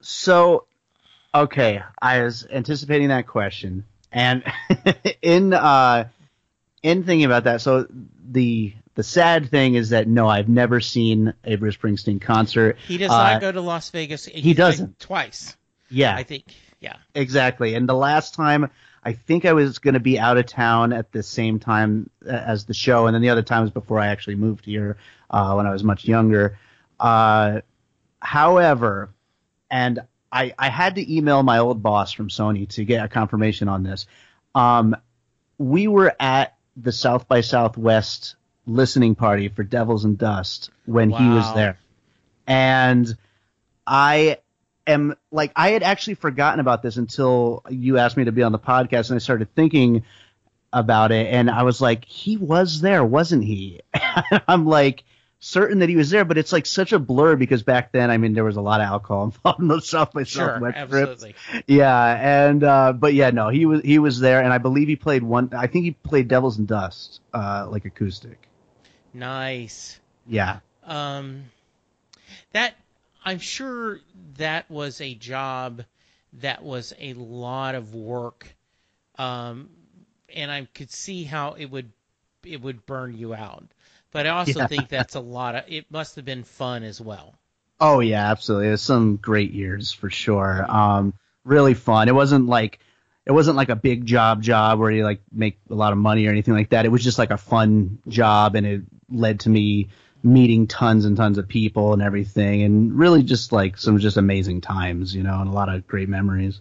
[0.00, 0.64] So,
[1.34, 3.84] okay, I was anticipating that question.
[4.12, 4.42] And
[5.22, 6.08] in uh,
[6.82, 7.86] in thinking about that, so
[8.30, 12.78] the the sad thing is that no, I've never seen a Bruce Springsteen concert.
[12.86, 14.24] He does Uh, not go to Las Vegas.
[14.24, 14.98] he doesn't.
[14.98, 15.56] twice.
[15.90, 16.44] Yeah, I think.
[16.80, 16.96] Yeah.
[17.14, 17.74] exactly.
[17.74, 18.70] And the last time,
[19.04, 22.64] I think I was going to be out of town at the same time as
[22.64, 24.96] the show, and then the other times before I actually moved here
[25.30, 26.58] uh, when I was much younger.
[26.98, 27.60] Uh,
[28.20, 29.10] however,
[29.70, 30.00] and
[30.32, 33.82] I, I had to email my old boss from Sony to get a confirmation on
[33.82, 34.06] this.
[34.54, 34.96] Um,
[35.58, 41.28] we were at the South by Southwest listening party for Devils and Dust when he
[41.28, 41.78] was there,
[42.46, 43.16] and
[43.86, 44.38] I
[44.88, 48.52] am like I had actually forgotten about this until you asked me to be on
[48.52, 50.04] the podcast, and I started thinking
[50.72, 53.80] about it, and I was like, he was there, wasn't he?
[54.48, 55.04] I'm like
[55.40, 58.18] certain that he was there, but it's like such a blur because back then, I
[58.18, 60.24] mean, there was a lot of alcohol involved in the South by.
[60.24, 60.76] Southwest.
[60.76, 61.34] Absolutely.
[61.66, 64.96] Yeah, and uh, but yeah, no, he was he was there, and I believe he
[64.96, 65.50] played one.
[65.52, 68.48] I think he played Devils and Dust, uh, like acoustic.
[69.14, 69.98] Nice.
[70.26, 71.44] Yeah, Um,
[72.52, 72.74] that
[73.28, 74.00] I'm sure
[74.38, 75.84] that was a job
[76.34, 78.54] that was a lot of work,
[79.18, 79.70] um,
[80.34, 81.92] and I could see how it would
[82.44, 83.64] it would burn you out.
[84.12, 84.66] But I also Yeah.
[84.66, 85.64] think that's a lot of.
[85.68, 87.34] It must have been fun as well.
[87.80, 88.68] Oh yeah, absolutely.
[88.68, 90.64] It was some great years for sure.
[90.68, 91.14] Um,
[91.44, 92.08] really fun.
[92.08, 92.80] It wasn't like
[93.26, 96.26] it wasn't like a big job job where you like make a lot of money
[96.26, 96.86] or anything like that.
[96.86, 99.88] It was just like a fun job, and it led to me
[100.22, 104.60] meeting tons and tons of people and everything, and really just like some just amazing
[104.60, 106.60] times, you know, and a lot of great memories.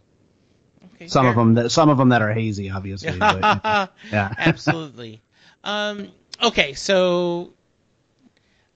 [0.96, 3.18] Okay, Some of them that some of them that are hazy, obviously.
[3.20, 4.34] but, yeah.
[4.38, 5.22] Absolutely.
[5.64, 7.54] Um, okay, so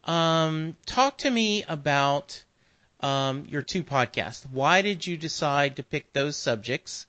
[0.04, 2.44] um, talk to me about
[3.02, 4.46] um, your two podcasts.
[4.52, 7.06] Why did you decide to pick those subjects?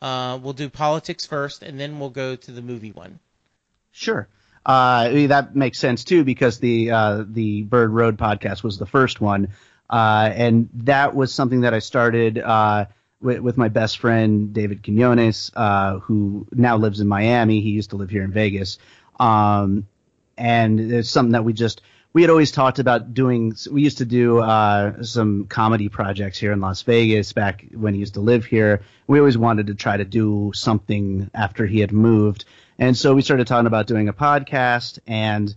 [0.00, 3.18] Uh, we'll do politics first, and then we'll go to the movie one.
[3.90, 4.28] Sure.
[4.68, 9.20] Uh, that makes sense too because the uh, the Bird Road podcast was the first
[9.20, 9.48] one,
[9.88, 12.38] uh, and that was something that I started
[13.20, 17.60] with, with my best friend David Quinones, uh, who now lives in Miami.
[17.60, 18.78] He used to live here in Vegas,
[19.18, 19.86] um,
[20.36, 23.54] and it's something that we just we had always talked about doing.
[23.70, 28.00] We used to do uh, some comedy projects here in Las Vegas back when he
[28.00, 28.82] used to live here.
[29.06, 32.44] We always wanted to try to do something after he had moved.
[32.78, 35.54] And so we started talking about doing a podcast, and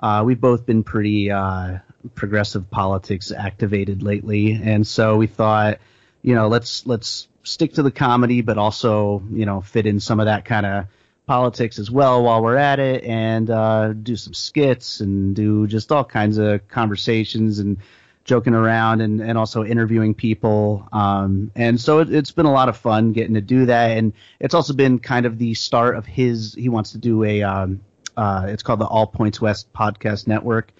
[0.00, 1.78] uh, we've both been pretty uh,
[2.14, 4.52] progressive politics activated lately.
[4.52, 5.78] And so we thought,
[6.22, 10.18] you know, let's let's stick to the comedy, but also, you know, fit in some
[10.18, 10.86] of that kind of
[11.26, 15.92] politics as well while we're at it, and uh, do some skits and do just
[15.92, 17.78] all kinds of conversations and
[18.24, 20.88] joking around and, and also interviewing people.
[20.92, 23.98] Um, and so it, it's been a lot of fun getting to do that.
[23.98, 27.42] And it's also been kind of the start of his, he wants to do a,
[27.42, 27.80] um,
[28.16, 30.72] uh, it's called the All Points West Podcast Network.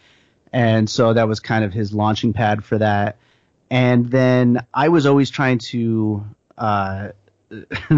[0.52, 3.16] And so that was kind of his launching pad for that.
[3.70, 6.24] And then I was always trying to,
[6.56, 7.08] uh,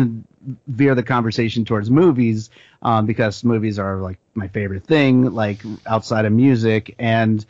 [0.66, 2.50] veer the conversation towards movies
[2.82, 6.94] um, because movies are like my favorite thing, like outside of music.
[6.98, 7.44] And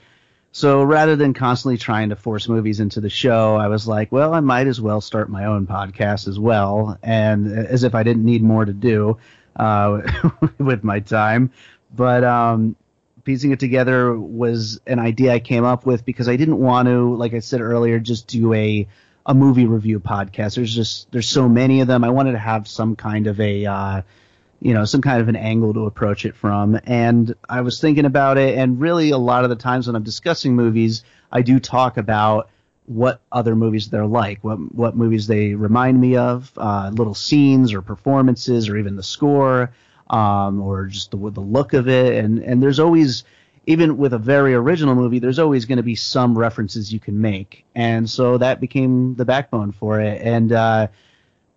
[0.57, 4.33] so rather than constantly trying to force movies into the show, I was like, well,
[4.33, 6.99] I might as well start my own podcast as well.
[7.03, 9.19] And as if I didn't need more to do
[9.57, 10.01] uh,
[10.59, 11.51] with my time.
[11.95, 12.75] But um,
[13.25, 17.15] piecing it together was an idea I came up with because I didn't want to,
[17.17, 18.89] like I said earlier, just do a
[19.27, 20.55] a movie review podcast.
[20.55, 22.03] There's just there's so many of them.
[22.03, 24.03] I wanted to have some kind of a uh,
[24.61, 26.79] you know some kind of an angle to approach it from.
[26.85, 30.03] And I was thinking about it, and really a lot of the times when I'm
[30.03, 32.51] discussing movies, I do talk about
[32.87, 37.73] what other movies they're like, what what movies they remind me of, uh, little scenes
[37.73, 39.73] or performances, or even the score,
[40.09, 42.25] um, or just the the look of it.
[42.25, 43.25] And and there's always
[43.67, 47.21] even with a very original movie, there's always going to be some references you can
[47.21, 50.23] make, and so that became the backbone for it.
[50.23, 50.87] And uh,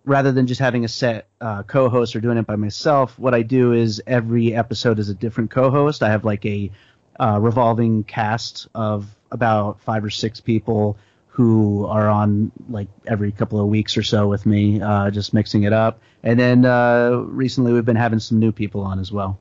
[0.04, 3.42] rather than just having a set uh, co-host or doing it by myself, what I
[3.42, 6.02] do is every episode is a different co-host.
[6.02, 6.70] I have like a
[7.18, 10.96] uh, revolving cast of about five or six people
[11.28, 15.62] who are on like every couple of weeks or so with me, uh, just mixing
[15.62, 16.00] it up.
[16.22, 19.38] And then uh, recently we've been having some new people on as well.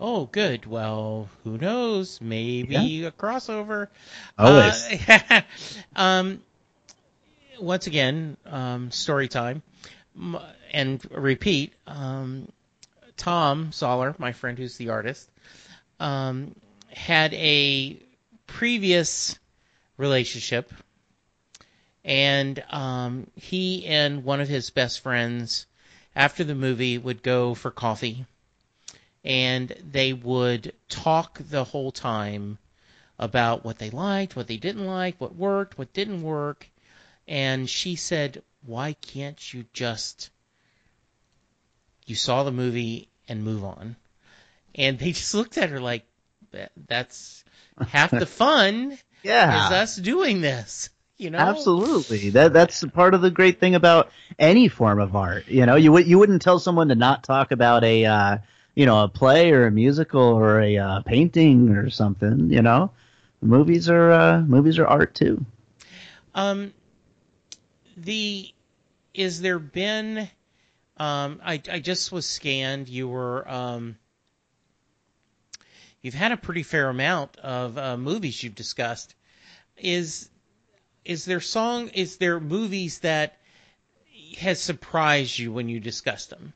[0.00, 0.66] Oh, good.
[0.66, 2.20] Well, who knows?
[2.20, 3.86] Maybe a crossover.
[4.36, 4.84] Always.
[5.08, 5.42] Uh,
[5.96, 6.42] um,
[7.60, 9.62] once again, um, story time,
[10.72, 11.72] and repeat.
[11.86, 12.48] Um,
[13.16, 15.30] Tom Zahler, my friend who's the artist,
[16.00, 16.54] um,
[16.90, 17.98] had a
[18.46, 19.38] previous
[19.96, 20.72] relationship,
[22.04, 25.66] and um, he and one of his best friends
[26.16, 28.26] after the movie would go for coffee
[29.24, 32.58] and they would talk the whole time
[33.18, 36.68] about what they liked, what they didn't like, what worked, what didn't work.
[37.28, 40.30] And she said, Why can't you just.
[42.06, 43.96] You saw the movie and move on.
[44.74, 46.04] And they just looked at her like,
[46.88, 47.44] That's
[47.86, 49.66] half the fun Yeah.
[49.66, 50.90] is us doing this.
[51.18, 51.38] You know?
[51.38, 52.30] Absolutely.
[52.30, 55.46] That that's part of the great thing about any form of art.
[55.48, 58.38] You know, you would you wouldn't tell someone to not talk about a uh,
[58.74, 62.50] you know a play or a musical or a uh, painting or something.
[62.50, 62.90] You know,
[63.40, 65.44] movies are uh, movies are art too.
[66.34, 66.72] Um,
[68.04, 68.52] the
[69.14, 70.28] is there been?
[70.96, 72.88] Um, I I just was scanned.
[72.88, 73.96] You were um,
[76.02, 79.14] you've had a pretty fair amount of uh, movies you've discussed.
[79.76, 80.28] Is
[81.04, 81.88] is there song?
[81.88, 83.38] Is there movies that
[84.38, 86.52] has surprised you when you discussed them?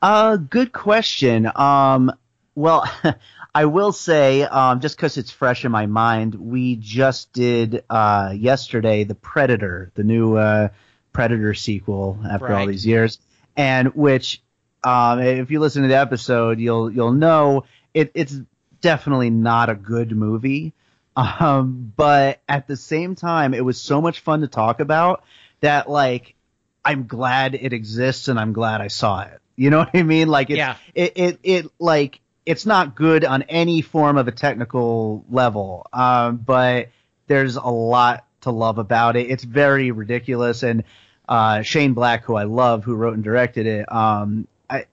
[0.00, 1.50] Uh, good question.
[1.56, 2.12] Um,
[2.58, 2.90] well,
[3.54, 8.34] I will say, um, just because it's fresh in my mind, we just did uh,
[8.36, 10.68] yesterday the Predator, the new uh,
[11.12, 13.18] Predator sequel after all these years,
[13.56, 14.42] and which,
[14.84, 18.36] um, if you listen to the episode, you'll you'll know it, it's
[18.80, 20.72] definitely not a good movie.
[21.18, 25.24] Um, but at the same time, it was so much fun to talk about
[25.58, 26.36] that, like,
[26.84, 29.40] I'm glad it exists and I'm glad I saw it.
[29.56, 30.28] You know what I mean?
[30.28, 30.76] Like, it's, Yeah.
[30.94, 35.86] it, it, it, like, it's not good on any form of a technical level.
[35.92, 36.88] Um, but
[37.26, 39.30] there's a lot to love about it.
[39.30, 40.62] It's very ridiculous.
[40.62, 40.84] And,
[41.28, 44.86] uh, Shane Black, who I love, who wrote and directed it, um, I,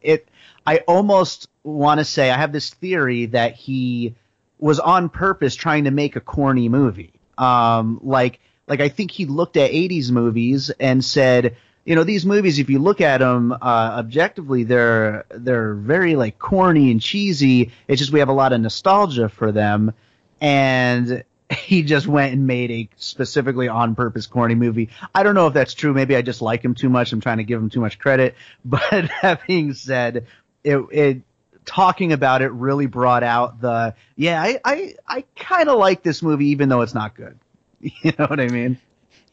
[0.00, 0.26] it,
[0.66, 4.14] I almost want to say I have this theory that he
[4.58, 7.12] was on purpose trying to make a corny movie.
[7.36, 12.24] Um, like, like I think he looked at 80s movies and said, you know, these
[12.24, 13.56] movies, if you look at them uh,
[13.98, 17.72] objectively, they're they're very like corny and cheesy.
[17.88, 19.92] It's just we have a lot of nostalgia for them,
[20.40, 24.88] and he just went and made a specifically on purpose corny movie.
[25.14, 25.92] I don't know if that's true.
[25.92, 27.12] Maybe I just like him too much.
[27.12, 28.34] I'm trying to give him too much credit.
[28.64, 30.26] But that being said,
[30.62, 31.22] it it
[31.66, 36.22] talking about it really brought out the yeah I I, I kind of like this
[36.22, 37.38] movie even though it's not good.
[38.02, 38.78] You know what I mean?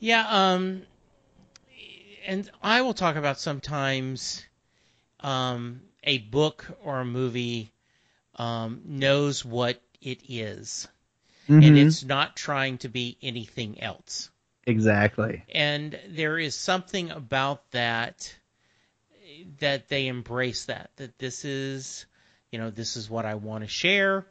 [0.01, 0.81] Yeah, um,
[2.25, 4.43] and I will talk about sometimes
[5.19, 7.71] um, a book or a movie
[8.35, 10.87] um, knows what it is,
[11.59, 11.77] and Mhm.
[11.77, 14.29] it's not trying to be anything else.
[14.65, 15.43] exactly.
[15.49, 18.33] And there is something about that
[19.59, 22.05] that they embrace that that this is,
[22.51, 24.25] you know, this is what I want to share.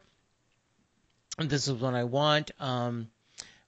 [1.38, 2.50] And this is what I want.
[2.60, 3.08] Um,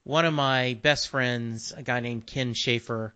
[0.03, 3.13] one of my best friends, a guy named Ken Schaefer,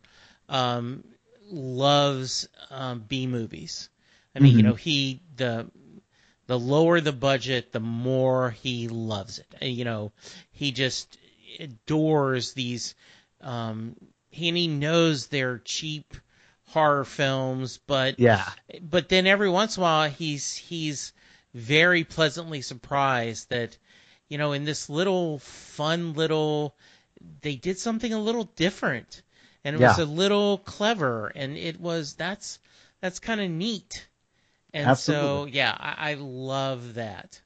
[0.49, 1.03] um,
[1.49, 3.89] loves um, B movies.
[4.35, 4.63] I mean, you Mhm.
[4.63, 5.69] know, he the
[6.47, 9.47] the lower the budget, the more he loves it.
[9.61, 10.11] And, You know,
[10.51, 11.17] he just
[11.59, 12.95] adores these.
[13.41, 13.95] Um,
[14.29, 16.15] he, and he knows they're cheap
[16.67, 18.43] horror films, but Yeah.
[18.81, 21.13] but then every once in a while he's he's
[21.53, 23.77] very pleasantly surprised that
[24.29, 26.75] you know in this little fun little
[27.41, 29.21] they did something a little different
[29.64, 32.60] and it was a little clever and it was that's
[33.01, 34.08] that's kind of neat
[34.74, 35.51] and Absolutely.
[35.51, 37.41] so yeah I, I love that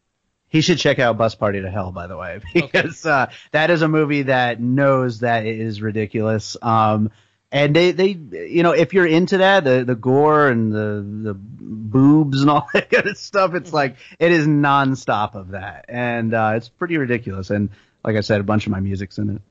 [0.47, 3.81] He should check out Bus Party to Hell, by the way, because uh, that is
[3.81, 6.57] a movie that knows that it is ridiculous.
[6.61, 7.09] Um,
[7.53, 11.33] and they, they, you know, if you're into that, the the gore and the the
[11.33, 16.33] boobs and all that kind of stuff, it's like it is nonstop of that, and
[16.33, 17.49] uh, it's pretty ridiculous.
[17.49, 17.69] And
[18.03, 19.41] like I said, a bunch of my music's in it.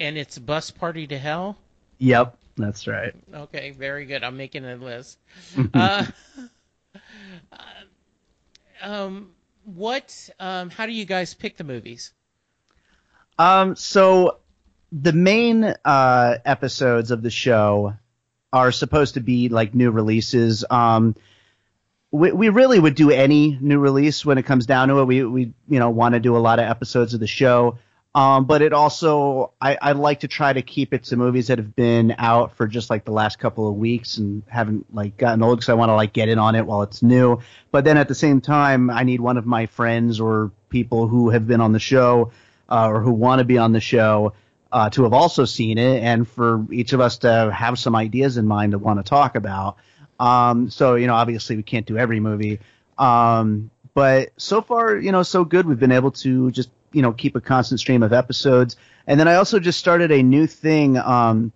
[0.00, 1.56] And it's bus party to hell
[1.98, 3.14] Yep, that's right.
[3.32, 5.18] okay very good i'm making a list
[5.74, 6.04] uh,
[8.82, 9.30] um
[9.64, 12.12] what um how do you guys pick the movies
[13.38, 14.38] Um, so
[14.92, 17.94] the main uh, episodes of the show
[18.52, 20.64] are supposed to be like new releases.
[20.68, 21.14] Um,
[22.10, 25.04] we, we really would do any new release when it comes down to it.
[25.04, 27.78] We we you know want to do a lot of episodes of the show.
[28.12, 31.58] Um, but it also I, I like to try to keep it to movies that
[31.58, 35.42] have been out for just like the last couple of weeks and haven't like gotten
[35.44, 37.38] old because I want to like get in on it while it's new.
[37.70, 41.30] But then at the same time, I need one of my friends or people who
[41.30, 42.32] have been on the show
[42.68, 44.32] uh, or who want to be on the show
[44.72, 48.36] uh, to have also seen it, and for each of us to have some ideas
[48.36, 49.76] in mind to want to talk about.
[50.18, 52.60] Um, so you know, obviously we can't do every movie,
[52.98, 55.66] um, but so far you know so good.
[55.66, 58.76] We've been able to just you know keep a constant stream of episodes,
[59.06, 60.96] and then I also just started a new thing.
[60.96, 61.52] Um,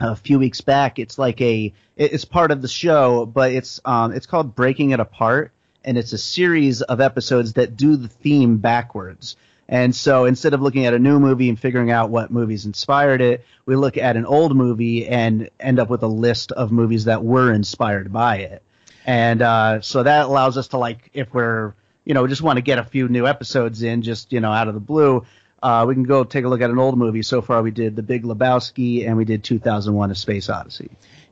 [0.00, 0.98] a few weeks back.
[0.98, 5.00] It's like a it's part of the show, but it's um it's called Breaking It
[5.00, 5.52] Apart,
[5.84, 9.36] and it's a series of episodes that do the theme backwards.
[9.68, 13.20] And so instead of looking at a new movie and figuring out what movies inspired
[13.20, 17.06] it, we look at an old movie and end up with a list of movies
[17.06, 18.62] that were inspired by it.
[19.06, 21.74] And uh, so that allows us to like if we're
[22.06, 24.68] you know just want to get a few new episodes in just you know out
[24.68, 25.26] of the blue,
[25.62, 27.22] uh, we can go take a look at an old movie.
[27.22, 30.90] So far, we did The Big Lebowski and we did 2001: A Space Odyssey.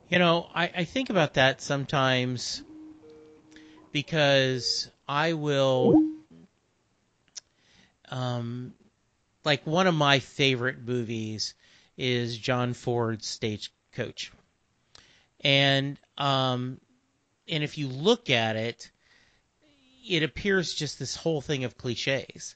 [0.09, 2.61] You know, I, I think about that sometimes
[3.91, 6.03] because I will,
[8.11, 8.73] um,
[9.43, 11.55] like one of my favorite movies
[11.97, 14.31] is John Ford's Stagecoach,
[15.39, 16.81] and um,
[17.47, 18.91] and if you look at it,
[20.07, 22.55] it appears just this whole thing of cliches.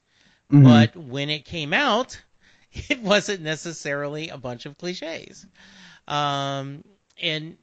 [0.52, 0.64] Mhm.
[0.64, 2.22] But when it came out,
[2.72, 5.45] it wasn't necessarily a bunch of cliches.
[6.08, 6.84] Um,
[7.22, 7.58] and,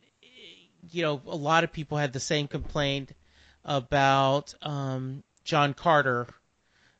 [0.90, 3.12] you know, a lot of people had the same complaint
[3.64, 6.28] about um, John Carter,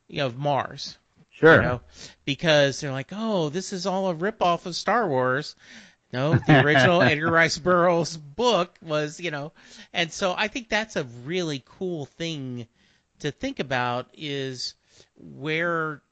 [0.09, 0.99] you know, of Mars.
[1.31, 1.57] Sure.
[1.57, 1.81] You know,
[2.25, 5.55] because they're like, oh, this is all a ripoff of Star Wars.
[6.13, 9.53] No, the original Edgar Rice Burroughs book was, you know,
[9.93, 12.67] and so I think that's a really cool thing
[13.21, 14.75] to think about is
[15.17, 16.03] where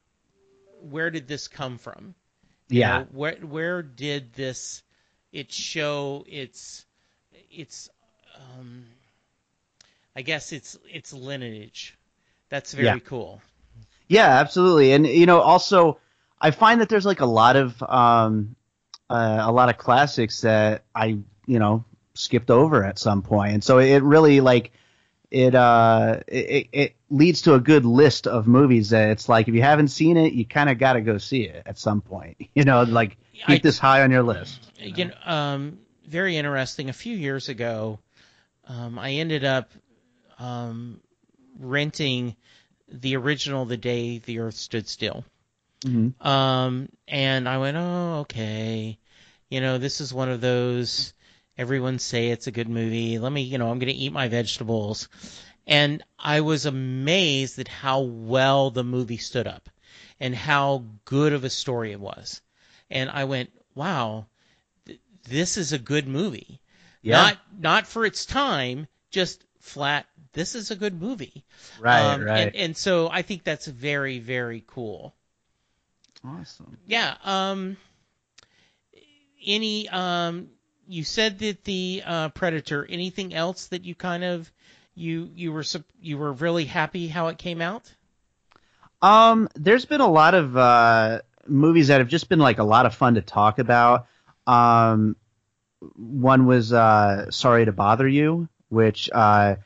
[0.81, 2.15] where did this come from?
[2.69, 2.89] You yeah.
[2.89, 4.83] know, where where did this
[5.33, 6.85] it show its
[7.51, 7.89] its
[8.37, 8.85] um
[10.17, 11.97] I guess it's its lineage.
[12.49, 13.01] That's very Yeah.
[13.01, 13.43] cool.
[14.09, 14.93] Yeah, absolutely.
[14.93, 15.99] And you know, also
[16.41, 18.57] I find that there's like a lot of um
[19.11, 21.85] uh, a lot of classics that I, you know,
[22.15, 23.53] skipped over at some point.
[23.55, 24.73] And so it really like
[25.35, 29.55] it uh it, it leads to a good list of movies that it's like if
[29.55, 32.37] you haven't seen it, you kind of got to go see it at some point.
[32.55, 34.71] You know, like keep I- this high on your list.
[34.79, 34.97] you know?
[34.97, 36.89] you know, um, very interesting.
[36.89, 37.99] A few years ago,
[38.69, 39.71] um, I ended up
[40.39, 41.01] um,
[41.59, 42.37] renting
[42.89, 45.25] the original "The Day the Earth Stood Still,"
[45.85, 46.15] Mhm.
[46.25, 48.99] um, and I went, "Oh, okay."
[49.51, 51.13] You know, this is one of those.
[51.57, 53.19] Everyone say it's a good movie.
[53.19, 55.09] Let me, you know, I'm going to eat my vegetables,
[55.67, 59.69] and I was amazed at how well the movie stood up,
[60.21, 62.41] and how good of a story it was.
[62.91, 64.27] And I went, "Wow."
[65.29, 66.61] this is a good movie.
[67.03, 67.17] Yeah.
[67.23, 70.07] Not not for its time, just flat.
[70.33, 71.45] This is a good movie.
[71.79, 72.41] Right, Um, right.
[72.49, 75.15] And, and so I think that's very very cool.
[76.25, 76.77] awesome.
[76.87, 77.17] Yeah.
[77.25, 77.77] Um.
[79.45, 80.49] Any um.
[80.87, 82.87] You said that the uh, Predator.
[82.89, 84.51] Anything else that you kind of
[84.95, 85.65] you you were
[86.01, 87.93] you were really happy how it came out?
[89.03, 92.87] Um, there's been a lot of uh, movies that have just been like a lot
[92.87, 94.07] of fun to talk about.
[94.47, 95.17] Um,
[95.97, 99.57] one was uh, Sorry to Bother You, which uh,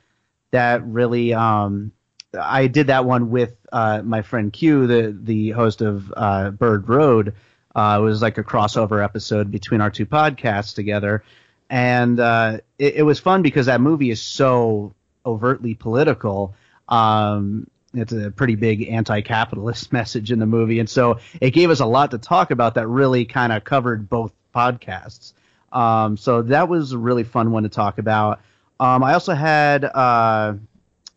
[0.51, 1.93] that really um,
[2.39, 6.89] I did that one with uh, my friend Q, the the host of uh, Bird
[6.89, 7.35] Road.
[7.79, 11.23] Uh, it was like a crossover episode between our two podcasts together,
[11.71, 14.93] and uh, it, it was fun because that movie is so
[15.25, 16.57] overtly political.
[16.89, 21.79] Um, it's a pretty big anti-capitalist message in the movie, and so it gave us
[21.79, 25.35] a lot to talk about that really kind of covered both podcasts.
[25.73, 28.41] Um, so that was a really fun one to talk about.
[28.81, 30.55] Um, I also had uh,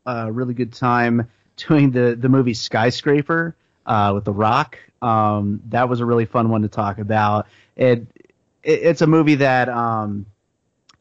[0.05, 3.55] a really good time doing the the movie Skyscraper
[3.88, 4.78] uh, with The Rock.
[5.02, 7.47] Um, that was a really fun one to talk about.
[7.76, 8.06] It,
[8.64, 10.26] it it's a movie that um,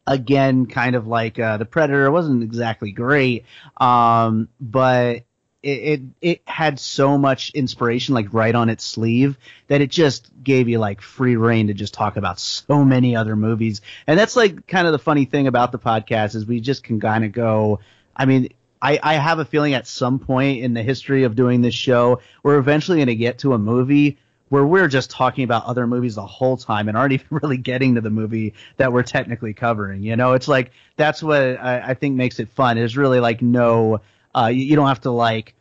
[0.07, 3.45] again, kind of like uh, the Predator, wasn't exactly great,
[3.77, 5.23] um, but
[5.63, 9.37] it, it it had so much inspiration like right on its sleeve
[9.67, 13.35] that it just gave you like free reign to just talk about so many other
[13.35, 13.81] movies.
[14.07, 16.99] And that's like kind of the funny thing about the podcast is we just can
[16.99, 17.79] kind of go.
[18.15, 18.49] I mean.
[18.81, 22.21] I, I have a feeling at some point in the history of doing this show,
[22.43, 24.17] we're eventually going to get to a movie
[24.49, 27.95] where we're just talking about other movies the whole time and aren't even really getting
[27.95, 30.03] to the movie that we're technically covering.
[30.03, 32.75] You know, it's like that's what I, I think makes it fun.
[32.75, 34.01] There's really like no,
[34.35, 35.55] uh, you, you don't have to like,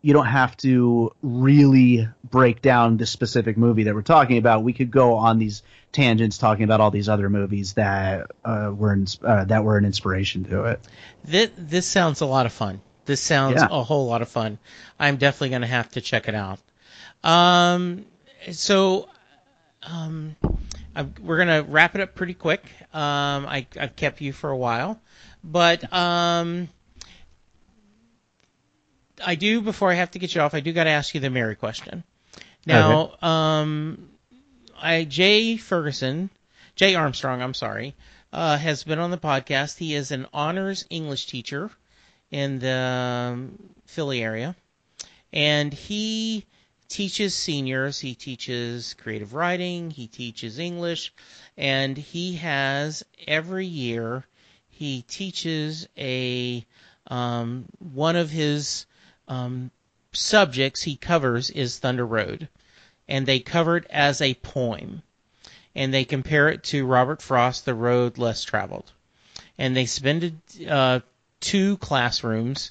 [0.00, 4.64] you don't have to really break down the specific movie that we're talking about.
[4.64, 5.62] We could go on these
[5.92, 9.84] tangents talking about all these other movies that uh, were ins- uh, that were an
[9.84, 10.80] inspiration to it.
[11.24, 12.80] This this sounds a lot of fun.
[13.04, 13.68] This sounds Yeah.
[13.70, 14.58] a whole lot of fun.
[14.98, 16.60] I'm definitely going to have to check it out.
[17.24, 18.06] Um,
[18.52, 19.08] so,
[19.82, 20.36] um,
[20.94, 22.64] I'm, we're going to wrap it up pretty quick.
[22.94, 25.00] Um, I, I've kept you for a while,
[25.42, 26.68] but um,
[29.24, 30.54] I do before I have to get you off.
[30.54, 32.04] I do got to ask you the Mary question.
[32.66, 34.08] Now, um,
[34.84, 36.28] I Jay Ferguson
[36.74, 37.94] Jay Armstrong, I'm sorry,
[38.32, 39.78] uh, has been on the podcast.
[39.78, 41.70] He is an honors English teacher
[42.32, 44.56] in the um, Philly area,
[45.32, 46.46] and he
[46.88, 48.00] teaches seniors.
[48.00, 49.92] He teaches creative writing.
[49.92, 51.12] He teaches English,
[51.56, 54.26] and he has every year
[54.68, 56.66] he teaches a
[57.06, 58.86] um, one of his
[59.28, 59.70] um,
[60.12, 62.48] subjects he covers is Thunder Road,
[63.12, 65.02] and they cover it as a poem,
[65.74, 68.90] and they compare it to Robert Frost, The Road Less Traveled,
[69.58, 71.00] and they spend uh,
[71.38, 72.70] two classrooms,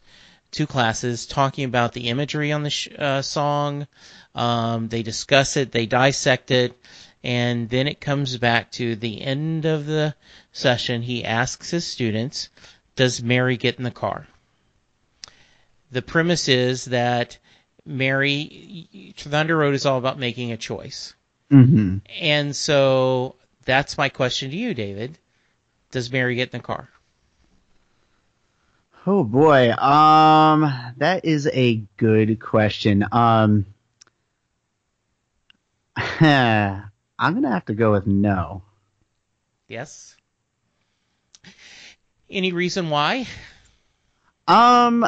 [0.50, 3.88] two classes talking about the imagery on the sh- uh, song.
[4.34, 6.76] Um, they discuss it, they dissect it,
[7.24, 10.16] and then it comes back to the end of the
[10.52, 11.04] session.
[11.04, 12.50] He asks his students,
[12.96, 14.26] "Does Mary get in the car?"
[15.92, 17.38] the premise is that
[17.86, 21.14] Mary Thunder Road is all about making a choice.
[21.52, 21.98] Mm-hmm.
[22.20, 25.18] And so that's my question to you, David.
[25.92, 26.90] Does Mary get in the car?
[29.06, 33.04] Oh boy, um, that is a good question.
[33.12, 33.66] Um,
[35.96, 36.84] I'm
[37.20, 38.62] gonna have to go with no.
[39.68, 40.16] Yes.
[42.30, 43.26] Any reason why?
[44.48, 45.08] Um,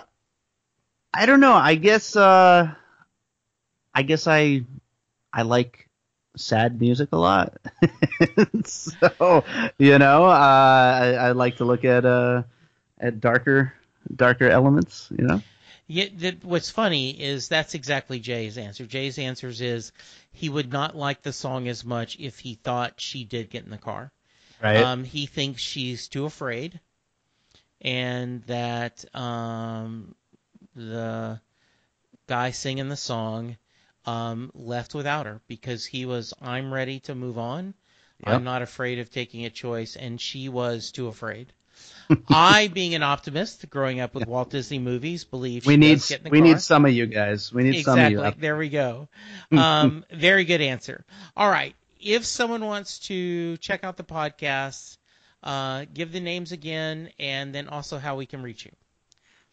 [1.13, 1.53] I don't know.
[1.53, 2.73] I guess uh
[3.93, 4.65] I guess I
[5.31, 5.89] I like
[6.35, 7.57] sad music a lot.
[8.65, 9.43] so,
[9.77, 12.43] you know, uh I, I like to look at uh
[12.99, 13.73] at darker
[14.15, 15.41] darker elements, you know.
[15.85, 18.85] Yeah, that, what's funny is that's exactly Jay's answer.
[18.85, 19.91] Jay's answers is
[20.31, 23.69] he would not like the song as much if he thought she did get in
[23.69, 24.11] the car.
[24.61, 24.77] Right.
[24.77, 26.79] Um, he thinks she's too afraid,
[27.81, 30.15] and that um,
[30.75, 31.39] the
[32.27, 33.57] guy singing the song
[34.05, 37.73] um, left without her because he was, I'm ready to move on.
[38.25, 38.35] Yep.
[38.35, 41.51] I'm not afraid of taking a choice, and she was too afraid.
[42.29, 46.19] I, being an optimist, growing up with Walt Disney movies, believe we need does get
[46.19, 46.47] in the we car.
[46.47, 47.51] need some of you guys.
[47.51, 48.31] We need some of you.
[48.37, 49.09] There we go.
[49.51, 51.05] Um, very good answer.
[51.37, 51.75] All right.
[51.99, 54.97] If someone wants to check out the podcast,
[55.41, 58.71] uh, give the names again, and then also how we can reach you.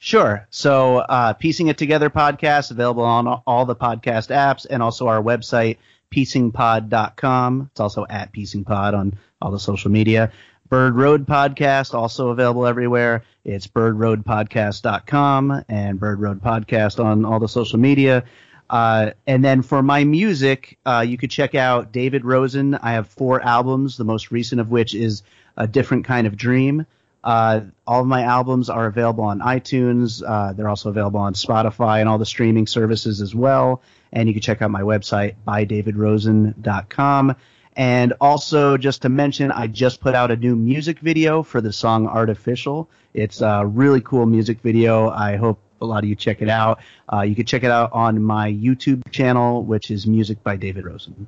[0.02, 0.46] Sure.
[0.48, 5.22] So, uh, Piecing It Together podcast available on all the podcast apps and also our
[5.22, 5.76] website,
[6.10, 7.68] piecingpod.com.
[7.70, 10.32] It's also at piecingpod on all the social media.
[10.70, 13.24] Bird Road podcast also available everywhere.
[13.44, 18.24] It's birdroadpodcast.com and Bird Road podcast on all the social media.
[18.70, 22.74] Uh, and then for my music, uh, you could check out David Rosen.
[22.74, 25.24] I have four albums, the most recent of which is
[25.58, 26.86] A Different Kind of Dream.
[27.22, 30.22] Uh, all of my albums are available on iTunes.
[30.26, 33.82] Uh, they're also available on Spotify and all the streaming services as well.
[34.12, 37.36] And you can check out my website, bydavidrosen.com.
[37.76, 41.72] And also, just to mention, I just put out a new music video for the
[41.72, 42.90] song Artificial.
[43.14, 45.08] It's a really cool music video.
[45.08, 46.80] I hope a lot of you check it out.
[47.10, 50.84] Uh, you can check it out on my YouTube channel, which is Music by David
[50.84, 51.26] Rosen.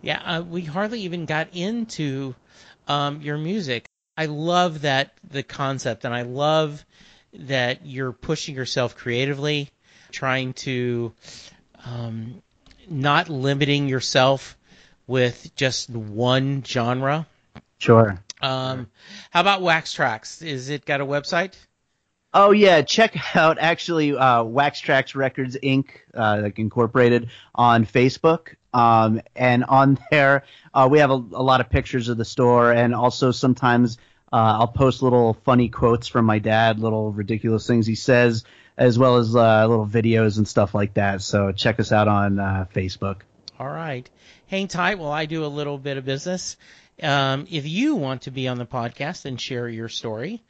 [0.00, 2.34] Yeah, uh, we hardly even got into
[2.88, 3.89] um, your music.
[4.20, 6.84] I love that the concept, and I love
[7.32, 9.70] that you're pushing yourself creatively,
[10.12, 11.14] trying to
[11.86, 12.42] um,
[12.86, 14.58] not limiting yourself
[15.06, 17.26] with just one genre.
[17.78, 18.22] Sure.
[18.42, 18.90] Um,
[19.30, 20.46] how about Wax Trax?
[20.46, 21.54] Is it got a website?
[22.34, 25.86] Oh yeah, check out actually uh, Wax Trax Records Inc.
[26.12, 30.44] Uh, like incorporated on Facebook, um, and on there
[30.74, 33.96] uh, we have a, a lot of pictures of the store, and also sometimes
[34.32, 38.44] uh, I'll post little funny quotes from my dad, little ridiculous things he says,
[38.76, 41.22] as well as uh, little videos and stuff like that.
[41.22, 43.22] So check us out on uh, Facebook.
[43.58, 44.08] All right.
[44.46, 46.56] Hang tight while I do a little bit of business.
[47.02, 50.42] Um, if you want to be on the podcast and share your story,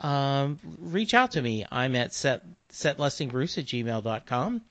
[0.00, 1.64] um, reach out to me.
[1.70, 4.62] I'm at set, setlustingbruce at gmail.com.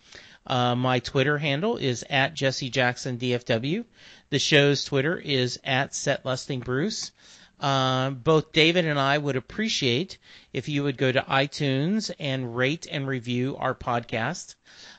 [0.47, 3.85] Uh, my Twitter handle is at Jesse Jackson DFW.
[4.29, 7.11] The show's Twitter is at setlustingbruce.
[7.59, 10.17] Uh, both David and I would appreciate
[10.51, 14.55] if you would go to iTunes and rate and review our podcast.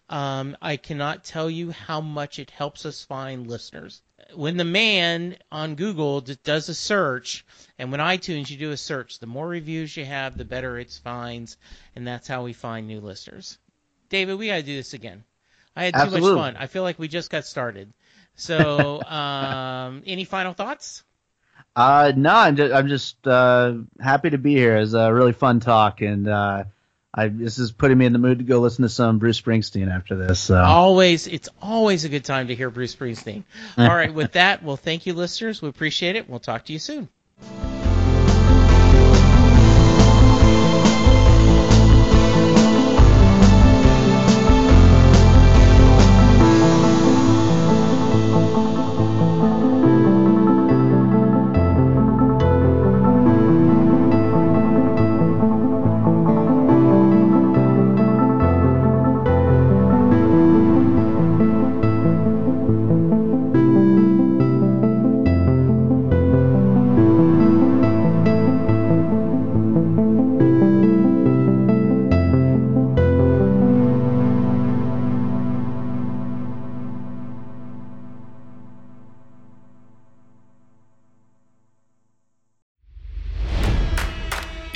[0.09, 4.03] Um, I cannot tell you how much it helps us find listeners.
[4.35, 7.45] When the man on Google does a search,
[7.79, 10.99] and when iTunes you do a search, the more reviews you have, the better it
[11.03, 11.57] finds,
[11.95, 13.59] and that's how we find new listeners.
[14.09, 15.25] David, we got to do this again.
[15.75, 16.57] I had too much fun.
[16.57, 17.93] I feel like we just got started.
[18.35, 21.03] So, um, any final thoughts?
[21.77, 24.79] Uh, no, I'm just, I'm just uh, happy to be here.
[24.79, 26.65] It's a really fun talk, and uh,
[27.13, 29.95] I this is putting me in the mood to go listen to some Bruce Springsteen
[29.95, 30.41] after this.
[30.41, 33.45] So Always, it's always a good time to hear Bruce Springsteen.
[33.79, 35.61] All right, with that, well, thank you, listeners.
[35.61, 36.31] We appreciate it.
[36.31, 37.11] We'll talk to you soon.